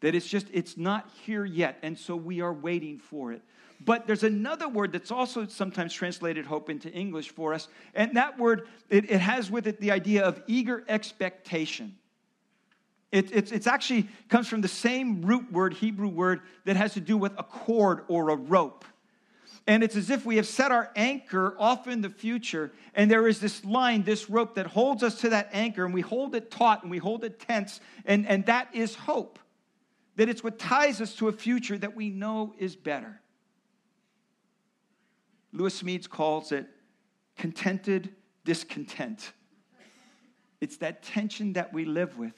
That 0.00 0.14
it's 0.14 0.28
just, 0.28 0.48
it's 0.52 0.76
not 0.76 1.08
here 1.24 1.46
yet, 1.46 1.78
and 1.80 1.98
so 1.98 2.14
we 2.14 2.42
are 2.42 2.52
waiting 2.52 2.98
for 2.98 3.32
it. 3.32 3.40
But 3.80 4.06
there's 4.06 4.22
another 4.22 4.68
word 4.68 4.92
that's 4.92 5.10
also 5.10 5.46
sometimes 5.46 5.94
translated 5.94 6.44
hope 6.44 6.68
into 6.68 6.92
English 6.92 7.30
for 7.30 7.54
us, 7.54 7.68
and 7.94 8.18
that 8.18 8.38
word, 8.38 8.68
it, 8.90 9.10
it 9.10 9.22
has 9.22 9.50
with 9.50 9.66
it 9.66 9.80
the 9.80 9.92
idea 9.92 10.22
of 10.26 10.42
eager 10.46 10.84
expectation. 10.88 11.96
It, 13.12 13.30
it's, 13.30 13.52
it's 13.52 13.66
actually 13.66 14.08
comes 14.30 14.48
from 14.48 14.62
the 14.62 14.68
same 14.68 15.22
root 15.22 15.52
word, 15.52 15.74
Hebrew 15.74 16.08
word, 16.08 16.40
that 16.64 16.76
has 16.76 16.94
to 16.94 17.00
do 17.00 17.18
with 17.18 17.32
a 17.38 17.42
cord 17.42 18.04
or 18.08 18.30
a 18.30 18.36
rope. 18.36 18.86
And 19.66 19.84
it's 19.84 19.94
as 19.94 20.10
if 20.10 20.26
we 20.26 20.36
have 20.36 20.46
set 20.46 20.72
our 20.72 20.90
anchor 20.96 21.54
off 21.58 21.86
in 21.86 22.00
the 22.00 22.10
future, 22.10 22.72
and 22.94 23.08
there 23.10 23.28
is 23.28 23.38
this 23.38 23.64
line, 23.64 24.02
this 24.02 24.28
rope 24.28 24.56
that 24.56 24.66
holds 24.66 25.02
us 25.02 25.20
to 25.20 25.28
that 25.28 25.50
anchor, 25.52 25.84
and 25.84 25.94
we 25.94 26.00
hold 26.00 26.34
it 26.34 26.50
taut 26.50 26.82
and 26.82 26.90
we 26.90 26.98
hold 26.98 27.22
it 27.22 27.38
tense, 27.38 27.80
and, 28.06 28.26
and 28.26 28.46
that 28.46 28.74
is 28.74 28.96
hope. 28.96 29.38
That 30.16 30.28
it's 30.28 30.42
what 30.42 30.58
ties 30.58 31.00
us 31.00 31.14
to 31.16 31.28
a 31.28 31.32
future 31.32 31.78
that 31.78 31.94
we 31.94 32.10
know 32.10 32.54
is 32.58 32.74
better. 32.74 33.20
Lewis 35.52 35.82
Smedes 35.82 36.08
calls 36.08 36.50
it 36.50 36.66
contented 37.36 38.14
discontent. 38.44 39.32
It's 40.60 40.78
that 40.78 41.02
tension 41.02 41.52
that 41.52 41.72
we 41.72 41.84
live 41.84 42.18
with 42.18 42.34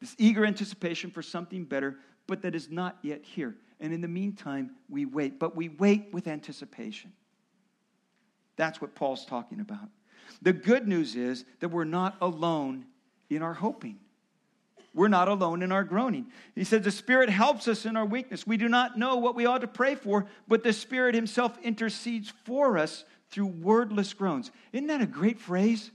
this 0.00 0.14
eager 0.18 0.44
anticipation 0.44 1.10
for 1.10 1.22
something 1.22 1.64
better, 1.64 1.96
but 2.26 2.42
that 2.42 2.54
is 2.54 2.70
not 2.70 2.98
yet 3.02 3.24
here. 3.24 3.56
And 3.80 3.92
in 3.92 4.00
the 4.00 4.08
meantime, 4.08 4.70
we 4.88 5.04
wait, 5.04 5.38
but 5.38 5.56
we 5.56 5.68
wait 5.68 6.08
with 6.12 6.26
anticipation. 6.26 7.12
That's 8.56 8.80
what 8.80 8.94
Paul's 8.94 9.26
talking 9.26 9.60
about. 9.60 9.88
The 10.42 10.52
good 10.52 10.86
news 10.86 11.16
is 11.16 11.44
that 11.60 11.68
we're 11.68 11.84
not 11.84 12.16
alone 12.20 12.86
in 13.30 13.42
our 13.42 13.54
hoping. 13.54 13.98
We're 14.94 15.08
not 15.08 15.26
alone 15.26 15.62
in 15.62 15.72
our 15.72 15.82
groaning. 15.82 16.26
He 16.54 16.62
says, 16.62 16.82
The 16.82 16.90
Spirit 16.92 17.28
helps 17.28 17.66
us 17.66 17.84
in 17.84 17.96
our 17.96 18.06
weakness. 18.06 18.46
We 18.46 18.56
do 18.56 18.68
not 18.68 18.96
know 18.96 19.16
what 19.16 19.34
we 19.34 19.44
ought 19.44 19.62
to 19.62 19.66
pray 19.66 19.96
for, 19.96 20.26
but 20.46 20.62
the 20.62 20.72
Spirit 20.72 21.16
Himself 21.16 21.58
intercedes 21.62 22.32
for 22.44 22.78
us 22.78 23.04
through 23.30 23.46
wordless 23.46 24.14
groans. 24.14 24.52
Isn't 24.72 24.86
that 24.86 25.00
a 25.00 25.06
great 25.06 25.40
phrase? 25.40 25.90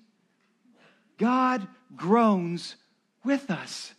God 1.17 1.65
groans 1.95 2.75
with 3.23 3.49
us. 3.49 3.93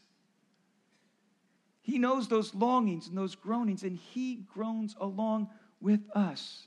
He 1.83 1.99
knows 1.99 2.29
those 2.29 2.55
longings 2.55 3.09
and 3.09 3.17
those 3.17 3.35
groanings, 3.35 3.83
and 3.83 3.97
He 3.97 4.45
groans 4.55 4.95
along 5.01 5.49
with 5.81 6.01
us. 6.15 6.67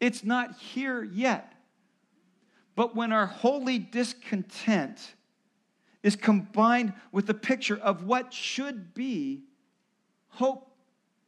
It's 0.00 0.24
not 0.24 0.56
here 0.58 1.02
yet. 1.02 1.54
But 2.74 2.96
when 2.96 3.12
our 3.12 3.26
holy 3.26 3.78
discontent 3.78 5.14
is 6.02 6.16
combined 6.16 6.94
with 7.12 7.26
the 7.26 7.34
picture 7.34 7.76
of 7.76 8.04
what 8.04 8.32
should 8.32 8.94
be, 8.94 9.44
hope 10.28 10.74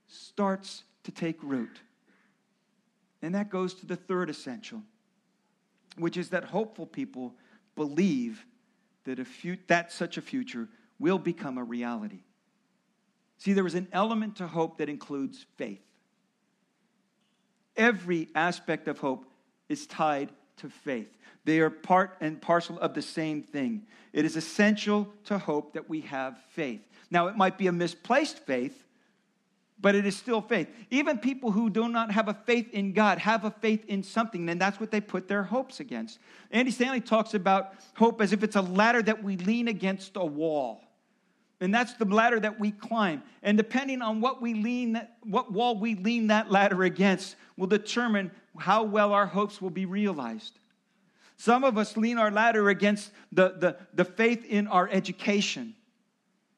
starts 0.06 0.84
to 1.04 1.10
take 1.10 1.42
root. 1.42 1.80
And 3.20 3.34
that 3.34 3.50
goes 3.50 3.74
to 3.74 3.86
the 3.86 3.96
third 3.96 4.30
essential, 4.30 4.82
which 5.96 6.16
is 6.16 6.30
that 6.30 6.44
hopeful 6.44 6.86
people 6.86 7.34
believe 7.76 8.44
that, 9.04 9.18
a 9.18 9.24
fu- 9.24 9.56
that 9.66 9.92
such 9.92 10.16
a 10.16 10.22
future 10.22 10.68
will 10.98 11.18
become 11.18 11.58
a 11.58 11.64
reality. 11.64 12.20
See, 13.38 13.52
there 13.52 13.66
is 13.66 13.74
an 13.74 13.88
element 13.92 14.36
to 14.36 14.46
hope 14.46 14.78
that 14.78 14.88
includes 14.88 15.46
faith. 15.56 15.82
Every 17.76 18.28
aspect 18.34 18.86
of 18.86 18.98
hope 18.98 19.24
is 19.68 19.86
tied 19.86 20.30
to 20.58 20.68
faith. 20.68 21.08
They 21.44 21.58
are 21.58 21.70
part 21.70 22.16
and 22.20 22.40
parcel 22.40 22.78
of 22.78 22.94
the 22.94 23.02
same 23.02 23.42
thing. 23.42 23.86
It 24.12 24.24
is 24.24 24.36
essential 24.36 25.12
to 25.24 25.38
hope 25.38 25.72
that 25.72 25.88
we 25.88 26.02
have 26.02 26.38
faith. 26.50 26.82
Now, 27.10 27.26
it 27.26 27.36
might 27.36 27.58
be 27.58 27.66
a 27.66 27.72
misplaced 27.72 28.38
faith, 28.40 28.84
but 29.82 29.96
it 29.96 30.06
is 30.06 30.16
still 30.16 30.40
faith. 30.40 30.68
Even 30.90 31.18
people 31.18 31.50
who 31.50 31.68
do 31.68 31.88
not 31.88 32.12
have 32.12 32.28
a 32.28 32.34
faith 32.34 32.72
in 32.72 32.92
God 32.92 33.18
have 33.18 33.44
a 33.44 33.50
faith 33.50 33.84
in 33.86 34.02
something, 34.02 34.48
and 34.48 34.60
that's 34.60 34.80
what 34.80 34.90
they 34.92 35.00
put 35.00 35.28
their 35.28 35.42
hopes 35.42 35.80
against. 35.80 36.20
Andy 36.52 36.70
Stanley 36.70 37.00
talks 37.00 37.34
about 37.34 37.74
hope 37.96 38.20
as 38.22 38.32
if 38.32 38.42
it's 38.42 38.56
a 38.56 38.62
ladder 38.62 39.02
that 39.02 39.22
we 39.22 39.36
lean 39.36 39.68
against 39.68 40.16
a 40.16 40.24
wall. 40.24 40.84
And 41.60 41.74
that's 41.74 41.94
the 41.94 42.04
ladder 42.04 42.40
that 42.40 42.58
we 42.58 42.70
climb. 42.70 43.22
And 43.42 43.56
depending 43.58 44.02
on 44.02 44.20
what 44.20 44.40
we 44.40 44.54
lean, 44.54 45.00
what 45.22 45.52
wall 45.52 45.78
we 45.78 45.94
lean 45.96 46.28
that 46.28 46.50
ladder 46.50 46.82
against, 46.84 47.36
will 47.56 47.68
determine 47.68 48.30
how 48.58 48.84
well 48.84 49.12
our 49.12 49.26
hopes 49.26 49.60
will 49.60 49.70
be 49.70 49.84
realized. 49.84 50.58
Some 51.36 51.64
of 51.64 51.76
us 51.76 51.96
lean 51.96 52.18
our 52.18 52.30
ladder 52.30 52.68
against 52.68 53.10
the, 53.32 53.54
the, 53.58 53.76
the 53.94 54.04
faith 54.04 54.44
in 54.44 54.68
our 54.68 54.88
education 54.88 55.74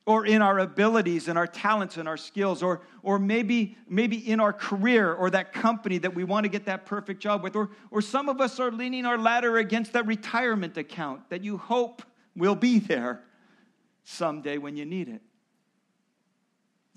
or 0.07 0.27
in 0.27 0.43
our 0.43 0.59
abilities 0.59 1.29
and 1.29 1.39
our 1.39 1.47
talents 1.47 1.97
and 1.97 2.07
our 2.07 2.17
skills 2.17 2.63
or, 2.63 2.83
or 3.03 3.19
maybe, 3.19 3.77
maybe 3.89 4.17
in 4.17 4.39
our 4.39 4.53
career 4.53 5.15
or 5.15 5.31
that 5.31 5.53
company 5.53 5.97
that 5.99 6.15
we 6.15 6.25
want 6.25 6.45
to 6.45 6.49
get 6.49 6.67
that 6.67 6.85
perfect 6.85 7.21
job 7.21 7.43
with 7.43 7.57
or, 7.57 7.71
or 7.91 8.03
some 8.03 8.29
of 8.29 8.41
us 8.41 8.61
are 8.61 8.71
leaning 8.71 9.07
our 9.07 9.17
ladder 9.17 9.57
against 9.57 9.95
that 9.95 10.07
retirement 10.07 10.77
account 10.77 11.29
that 11.31 11.43
you 11.43 11.57
hope 11.57 12.03
will 12.37 12.55
be 12.55 12.79
there 12.79 13.23
someday 14.05 14.59
when 14.59 14.77
you 14.77 14.85
need 14.85 15.09
it. 15.09 15.23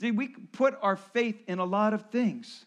See 0.02 0.12
we 0.12 0.28
put 0.28 0.78
our 0.82 0.98
faith 0.98 1.42
in 1.48 1.60
a 1.60 1.66
lot 1.66 1.94
of 1.94 2.10
things. 2.10 2.66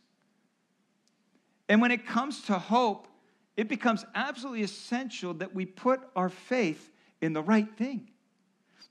And 1.69 1.83
when 1.83 1.91
it 1.91 2.07
comes 2.07 2.43
to 2.43 2.59
hope 2.59 3.09
it 3.57 3.69
becomes 3.69 4.07
absolutely 4.15 4.63
essential 4.63 5.35
that 5.35 5.55
we 5.55 5.67
put 5.67 6.01
our 6.17 6.31
faith 6.31 6.91
in 7.21 7.35
the 7.35 7.43
right 7.43 7.69
thing 7.77 8.09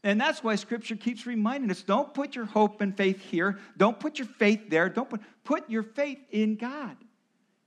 and 0.04 0.20
that's 0.20 0.44
why 0.44 0.56
scripture 0.56 0.96
keeps 0.96 1.26
reminding 1.26 1.70
us 1.72 1.84
don't 1.84 2.14
put 2.14 2.36
your 2.36 2.46
hope 2.46 2.82
and 2.82 2.96
faith 2.96 3.22
here. 3.22 3.60
Don't 3.78 4.00
put 4.00 4.18
your 4.18 4.28
faith 4.28 4.70
there. 4.70 4.90
Don't 4.90 5.10
put, 5.10 5.22
put 5.44 5.70
your 5.70 5.84
faith 5.84 6.20
in 6.32 6.56
God. 6.56 6.96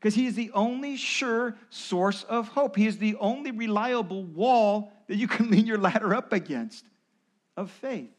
Because 0.00 0.14
He 0.14 0.26
is 0.26 0.34
the 0.34 0.50
only 0.52 0.96
sure 0.96 1.56
source 1.68 2.24
of 2.24 2.48
hope. 2.48 2.76
He 2.76 2.86
is 2.86 2.98
the 2.98 3.16
only 3.16 3.50
reliable 3.50 4.24
wall 4.24 4.92
that 5.08 5.16
you 5.16 5.28
can 5.28 5.50
lean 5.50 5.66
your 5.66 5.78
ladder 5.78 6.14
up 6.14 6.32
against 6.32 6.84
of 7.56 7.70
faith. 7.70 8.10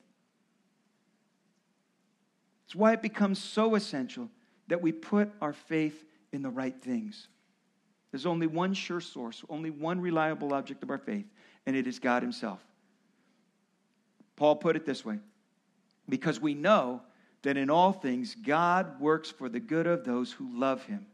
It's 2.65 2.75
why 2.75 2.93
it 2.93 3.01
becomes 3.01 3.39
so 3.39 3.75
essential 3.75 4.29
that 4.67 4.81
we 4.81 4.91
put 4.91 5.29
our 5.41 5.53
faith 5.53 6.05
in 6.31 6.43
the 6.43 6.49
right 6.49 6.75
things. 6.81 7.27
There's 8.11 8.27
only 8.27 8.45
one 8.45 8.75
sure 8.75 9.01
source, 9.01 9.43
only 9.49 9.71
one 9.71 9.99
reliable 9.99 10.53
object 10.53 10.83
of 10.83 10.91
our 10.91 10.99
faith, 10.99 11.25
and 11.65 11.75
it 11.75 11.87
is 11.87 11.97
God 11.97 12.21
Himself. 12.21 12.59
Paul 14.35 14.55
put 14.55 14.75
it 14.75 14.85
this 14.85 15.05
way 15.05 15.19
because 16.09 16.39
we 16.39 16.53
know 16.53 17.01
that 17.43 17.57
in 17.57 17.69
all 17.69 17.91
things 17.91 18.35
God 18.35 18.99
works 18.99 19.29
for 19.29 19.49
the 19.49 19.59
good 19.59 19.87
of 19.87 20.03
those 20.03 20.31
who 20.31 20.49
love 20.57 20.83
him, 20.85 21.05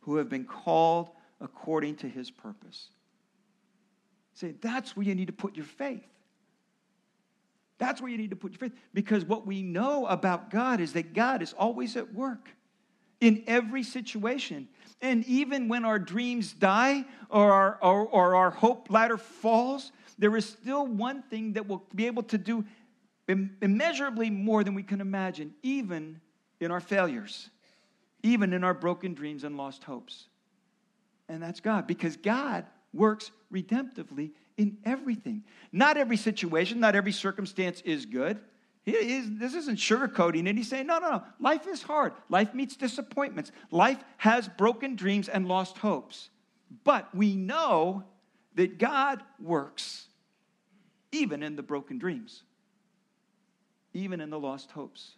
who 0.00 0.16
have 0.16 0.28
been 0.28 0.44
called 0.44 1.10
according 1.40 1.96
to 1.96 2.08
his 2.08 2.30
purpose. 2.30 2.88
See, 4.34 4.54
that's 4.60 4.96
where 4.96 5.04
you 5.04 5.14
need 5.14 5.26
to 5.26 5.32
put 5.32 5.56
your 5.56 5.66
faith. 5.66 6.06
That's 7.78 8.00
where 8.00 8.10
you 8.10 8.18
need 8.18 8.30
to 8.30 8.36
put 8.36 8.52
your 8.52 8.58
faith. 8.58 8.78
Because 8.92 9.24
what 9.24 9.46
we 9.46 9.62
know 9.62 10.06
about 10.06 10.50
God 10.50 10.80
is 10.80 10.92
that 10.92 11.14
God 11.14 11.42
is 11.42 11.54
always 11.54 11.96
at 11.96 12.12
work 12.14 12.50
in 13.20 13.42
every 13.46 13.82
situation. 13.82 14.68
And 15.00 15.24
even 15.24 15.68
when 15.68 15.84
our 15.86 15.98
dreams 15.98 16.52
die 16.52 17.04
or 17.30 17.52
our, 17.52 17.78
or, 17.82 18.06
or 18.06 18.34
our 18.36 18.50
hope 18.50 18.90
ladder 18.90 19.16
falls, 19.16 19.92
there 20.20 20.36
is 20.36 20.44
still 20.44 20.86
one 20.86 21.22
thing 21.22 21.54
that 21.54 21.66
will 21.66 21.82
be 21.94 22.06
able 22.06 22.22
to 22.24 22.38
do 22.38 22.64
immeasurably 23.26 24.28
more 24.28 24.62
than 24.62 24.74
we 24.74 24.82
can 24.82 25.00
imagine, 25.00 25.54
even 25.62 26.20
in 26.60 26.70
our 26.70 26.80
failures, 26.80 27.48
even 28.22 28.52
in 28.52 28.62
our 28.62 28.74
broken 28.74 29.14
dreams 29.14 29.44
and 29.44 29.56
lost 29.56 29.82
hopes. 29.82 30.26
And 31.28 31.42
that's 31.42 31.60
God, 31.60 31.86
because 31.86 32.16
God 32.16 32.66
works 32.92 33.30
redemptively 33.52 34.32
in 34.58 34.76
everything. 34.84 35.44
Not 35.72 35.96
every 35.96 36.18
situation, 36.18 36.80
not 36.80 36.94
every 36.94 37.12
circumstance 37.12 37.80
is 37.82 38.04
good. 38.04 38.38
Is, 38.84 39.26
this 39.38 39.54
isn't 39.54 39.78
sugarcoating 39.78 40.46
it. 40.48 40.56
He's 40.56 40.68
saying, 40.68 40.86
no, 40.86 40.98
no, 40.98 41.10
no. 41.10 41.22
Life 41.38 41.66
is 41.66 41.82
hard. 41.82 42.12
Life 42.28 42.52
meets 42.52 42.76
disappointments. 42.76 43.52
Life 43.70 44.02
has 44.18 44.48
broken 44.48 44.96
dreams 44.96 45.28
and 45.28 45.48
lost 45.48 45.78
hopes. 45.78 46.28
But 46.84 47.14
we 47.14 47.36
know 47.36 48.04
that 48.56 48.78
God 48.78 49.22
works 49.38 50.08
even 51.12 51.42
in 51.42 51.56
the 51.56 51.62
broken 51.62 51.98
dreams, 51.98 52.42
even 53.92 54.20
in 54.20 54.30
the 54.30 54.38
lost 54.38 54.70
hopes, 54.70 55.12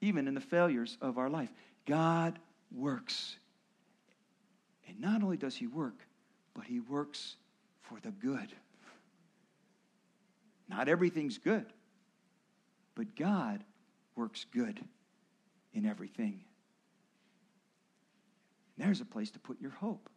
even 0.00 0.28
in 0.28 0.34
the 0.34 0.40
failures 0.40 0.96
of 1.00 1.18
our 1.18 1.28
life. 1.28 1.52
God 1.86 2.38
works. 2.74 3.36
And 4.88 5.00
not 5.00 5.22
only 5.22 5.36
does 5.36 5.56
He 5.56 5.66
work, 5.66 6.06
but 6.54 6.64
He 6.64 6.80
works 6.80 7.36
for 7.82 7.98
the 8.00 8.10
good. 8.10 8.52
Not 10.68 10.88
everything's 10.88 11.38
good, 11.38 11.66
but 12.94 13.16
God 13.16 13.64
works 14.14 14.46
good 14.52 14.80
in 15.74 15.84
everything. 15.84 16.44
And 18.76 18.86
there's 18.86 19.00
a 19.00 19.04
place 19.04 19.30
to 19.32 19.38
put 19.40 19.60
your 19.60 19.72
hope 19.72 20.08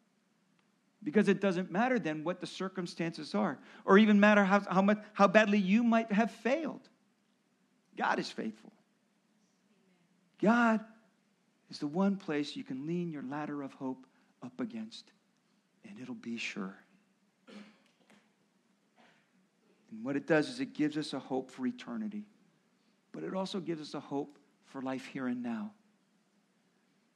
because 1.04 1.28
it 1.28 1.42
doesn't 1.42 1.72
matter 1.72 2.00
then 2.00 2.24
what 2.24 2.39
the 2.39 2.48
circumstances 2.48 3.36
are 3.36 3.60
or 3.86 3.98
even 3.98 4.20
matter 4.20 4.44
how, 4.44 4.62
how, 4.70 4.82
much, 4.82 5.00
how 5.13 5.28
badly 5.28 5.58
you 5.58 5.84
might 5.84 6.12
have 6.12 6.32
failed. 6.32 6.88
God 7.98 8.20
is 8.20 8.30
faithful. 8.30 8.72
God 10.42 10.80
is 11.70 11.80
the 11.80 11.88
one 11.88 12.18
place 12.18 12.56
you 12.56 12.63
can 12.63 12.88
lean 12.88 13.12
your 13.12 13.24
ladder 13.24 13.62
of 13.62 13.74
hope 13.74 14.06
up 14.42 14.60
against 14.60 15.12
and 15.88 16.00
it'll 16.00 16.16
be 16.16 16.38
sure. 16.38 16.76
And 19.92 20.04
what 20.04 20.16
it 20.16 20.26
does 20.26 20.50
is 20.50 20.60
it 20.60 20.74
gives 20.74 20.98
us 20.98 21.13
a 21.13 21.20
hope 21.20 21.52
for 21.52 21.68
eternity 21.68 22.26
but 23.13 23.24
it 23.24 23.34
also 23.34 23.62
gives 23.62 23.80
us 23.80 23.94
a 23.94 24.00
hope 24.00 24.38
for 24.66 24.82
life 24.82 25.06
here 25.06 25.28
and 25.28 25.42
now. 25.42 25.72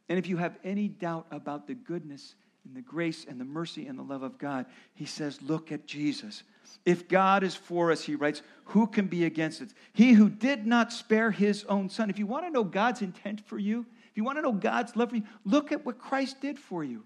And 0.07 0.17
if 0.17 0.27
you 0.27 0.37
have 0.37 0.57
any 0.63 0.87
doubt 0.87 1.25
about 1.31 1.67
the 1.67 1.73
goodness 1.73 2.35
in 2.67 2.73
the 2.73 2.81
grace 2.81 3.25
and 3.27 3.39
the 3.39 3.45
mercy 3.45 3.87
and 3.87 3.97
the 3.97 4.03
love 4.03 4.23
of 4.23 4.37
God, 4.37 4.65
he 4.93 5.05
says, 5.05 5.41
Look 5.41 5.71
at 5.71 5.85
Jesus. 5.85 6.43
If 6.85 7.07
God 7.07 7.43
is 7.43 7.55
for 7.55 7.91
us, 7.91 8.03
he 8.03 8.15
writes, 8.15 8.41
who 8.65 8.87
can 8.87 9.07
be 9.07 9.25
against 9.25 9.61
us? 9.61 9.73
He 9.93 10.13
who 10.13 10.29
did 10.29 10.67
not 10.67 10.91
spare 10.91 11.31
his 11.31 11.63
own 11.65 11.89
son. 11.89 12.09
If 12.09 12.19
you 12.19 12.27
want 12.27 12.45
to 12.45 12.51
know 12.51 12.63
God's 12.63 13.01
intent 13.01 13.41
for 13.45 13.57
you, 13.57 13.85
if 14.09 14.17
you 14.17 14.23
want 14.23 14.37
to 14.37 14.41
know 14.41 14.51
God's 14.51 14.95
love 14.95 15.09
for 15.09 15.15
you, 15.15 15.23
look 15.45 15.71
at 15.71 15.85
what 15.85 15.99
Christ 15.99 16.41
did 16.41 16.59
for 16.59 16.83
you. 16.83 17.03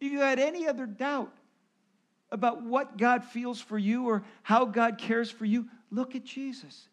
If 0.00 0.10
you 0.10 0.20
had 0.20 0.38
any 0.38 0.66
other 0.66 0.86
doubt 0.86 1.32
about 2.30 2.62
what 2.62 2.96
God 2.96 3.24
feels 3.24 3.60
for 3.60 3.78
you 3.78 4.08
or 4.08 4.22
how 4.42 4.64
God 4.64 4.96
cares 4.96 5.30
for 5.30 5.44
you, 5.44 5.66
look 5.90 6.14
at 6.14 6.24
Jesus. 6.24 6.88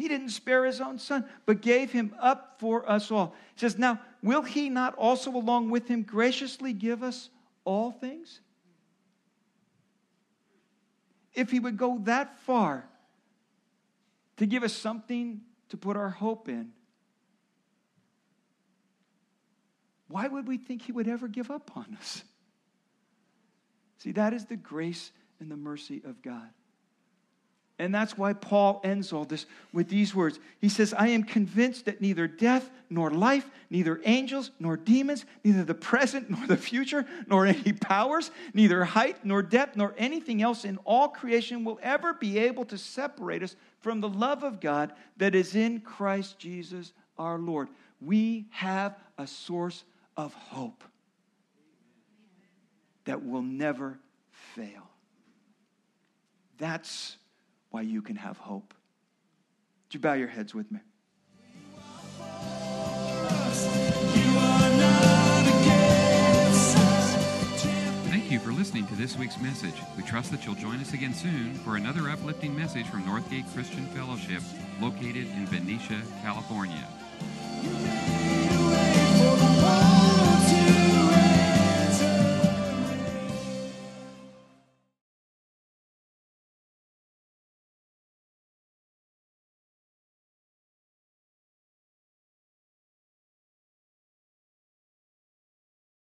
He 0.00 0.08
didn't 0.08 0.30
spare 0.30 0.64
his 0.64 0.80
own 0.80 0.98
son, 0.98 1.26
but 1.44 1.60
gave 1.60 1.92
him 1.92 2.14
up 2.18 2.56
for 2.58 2.88
us 2.88 3.10
all. 3.10 3.34
He 3.54 3.60
says, 3.60 3.76
Now, 3.76 4.00
will 4.22 4.40
he 4.40 4.70
not 4.70 4.94
also, 4.94 5.30
along 5.30 5.68
with 5.68 5.88
him, 5.88 6.04
graciously 6.04 6.72
give 6.72 7.02
us 7.02 7.28
all 7.66 7.92
things? 7.92 8.40
If 11.34 11.50
he 11.50 11.60
would 11.60 11.76
go 11.76 11.98
that 12.04 12.40
far 12.40 12.88
to 14.38 14.46
give 14.46 14.62
us 14.62 14.72
something 14.72 15.42
to 15.68 15.76
put 15.76 15.98
our 15.98 16.08
hope 16.08 16.48
in, 16.48 16.72
why 20.08 20.28
would 20.28 20.48
we 20.48 20.56
think 20.56 20.80
he 20.80 20.92
would 20.92 21.08
ever 21.08 21.28
give 21.28 21.50
up 21.50 21.76
on 21.76 21.94
us? 22.00 22.24
See, 23.98 24.12
that 24.12 24.32
is 24.32 24.46
the 24.46 24.56
grace 24.56 25.12
and 25.40 25.50
the 25.50 25.58
mercy 25.58 26.00
of 26.06 26.22
God. 26.22 26.48
And 27.80 27.94
that's 27.94 28.18
why 28.18 28.34
Paul 28.34 28.82
ends 28.84 29.10
all 29.10 29.24
this 29.24 29.46
with 29.72 29.88
these 29.88 30.14
words. 30.14 30.38
He 30.60 30.68
says, 30.68 30.92
I 30.92 31.08
am 31.08 31.22
convinced 31.22 31.86
that 31.86 32.02
neither 32.02 32.28
death 32.28 32.68
nor 32.90 33.10
life, 33.10 33.48
neither 33.70 34.02
angels 34.04 34.50
nor 34.60 34.76
demons, 34.76 35.24
neither 35.44 35.64
the 35.64 35.74
present 35.74 36.28
nor 36.28 36.46
the 36.46 36.58
future, 36.58 37.06
nor 37.26 37.46
any 37.46 37.72
powers, 37.72 38.32
neither 38.52 38.84
height 38.84 39.24
nor 39.24 39.40
depth, 39.40 39.76
nor 39.76 39.94
anything 39.96 40.42
else 40.42 40.66
in 40.66 40.76
all 40.84 41.08
creation 41.08 41.64
will 41.64 41.78
ever 41.82 42.12
be 42.12 42.38
able 42.38 42.66
to 42.66 42.76
separate 42.76 43.42
us 43.42 43.56
from 43.80 44.02
the 44.02 44.08
love 44.10 44.42
of 44.42 44.60
God 44.60 44.92
that 45.16 45.34
is 45.34 45.54
in 45.54 45.80
Christ 45.80 46.38
Jesus 46.38 46.92
our 47.16 47.38
Lord. 47.38 47.70
We 47.98 48.44
have 48.50 48.98
a 49.16 49.26
source 49.26 49.84
of 50.18 50.34
hope 50.34 50.84
that 53.06 53.24
will 53.24 53.40
never 53.40 53.98
fail. 54.54 54.86
That's 56.58 57.16
why 57.70 57.82
you 57.82 58.02
can 58.02 58.16
have 58.16 58.36
hope. 58.36 58.74
Would 59.86 59.94
you 59.94 60.00
bow 60.00 60.14
your 60.14 60.28
heads 60.28 60.54
with 60.54 60.70
me? 60.70 60.80
Thank 68.10 68.30
you 68.30 68.38
for 68.38 68.52
listening 68.52 68.86
to 68.86 68.94
this 68.94 69.16
week's 69.16 69.40
message. 69.40 69.74
We 69.96 70.04
trust 70.04 70.30
that 70.30 70.46
you'll 70.46 70.54
join 70.54 70.76
us 70.76 70.92
again 70.92 71.14
soon 71.14 71.54
for 71.54 71.76
another 71.76 72.08
uplifting 72.08 72.56
message 72.56 72.86
from 72.86 73.02
Northgate 73.02 73.52
Christian 73.52 73.86
Fellowship, 73.86 74.42
located 74.80 75.26
in 75.26 75.46
Benicia, 75.46 76.00
California. 76.22 76.86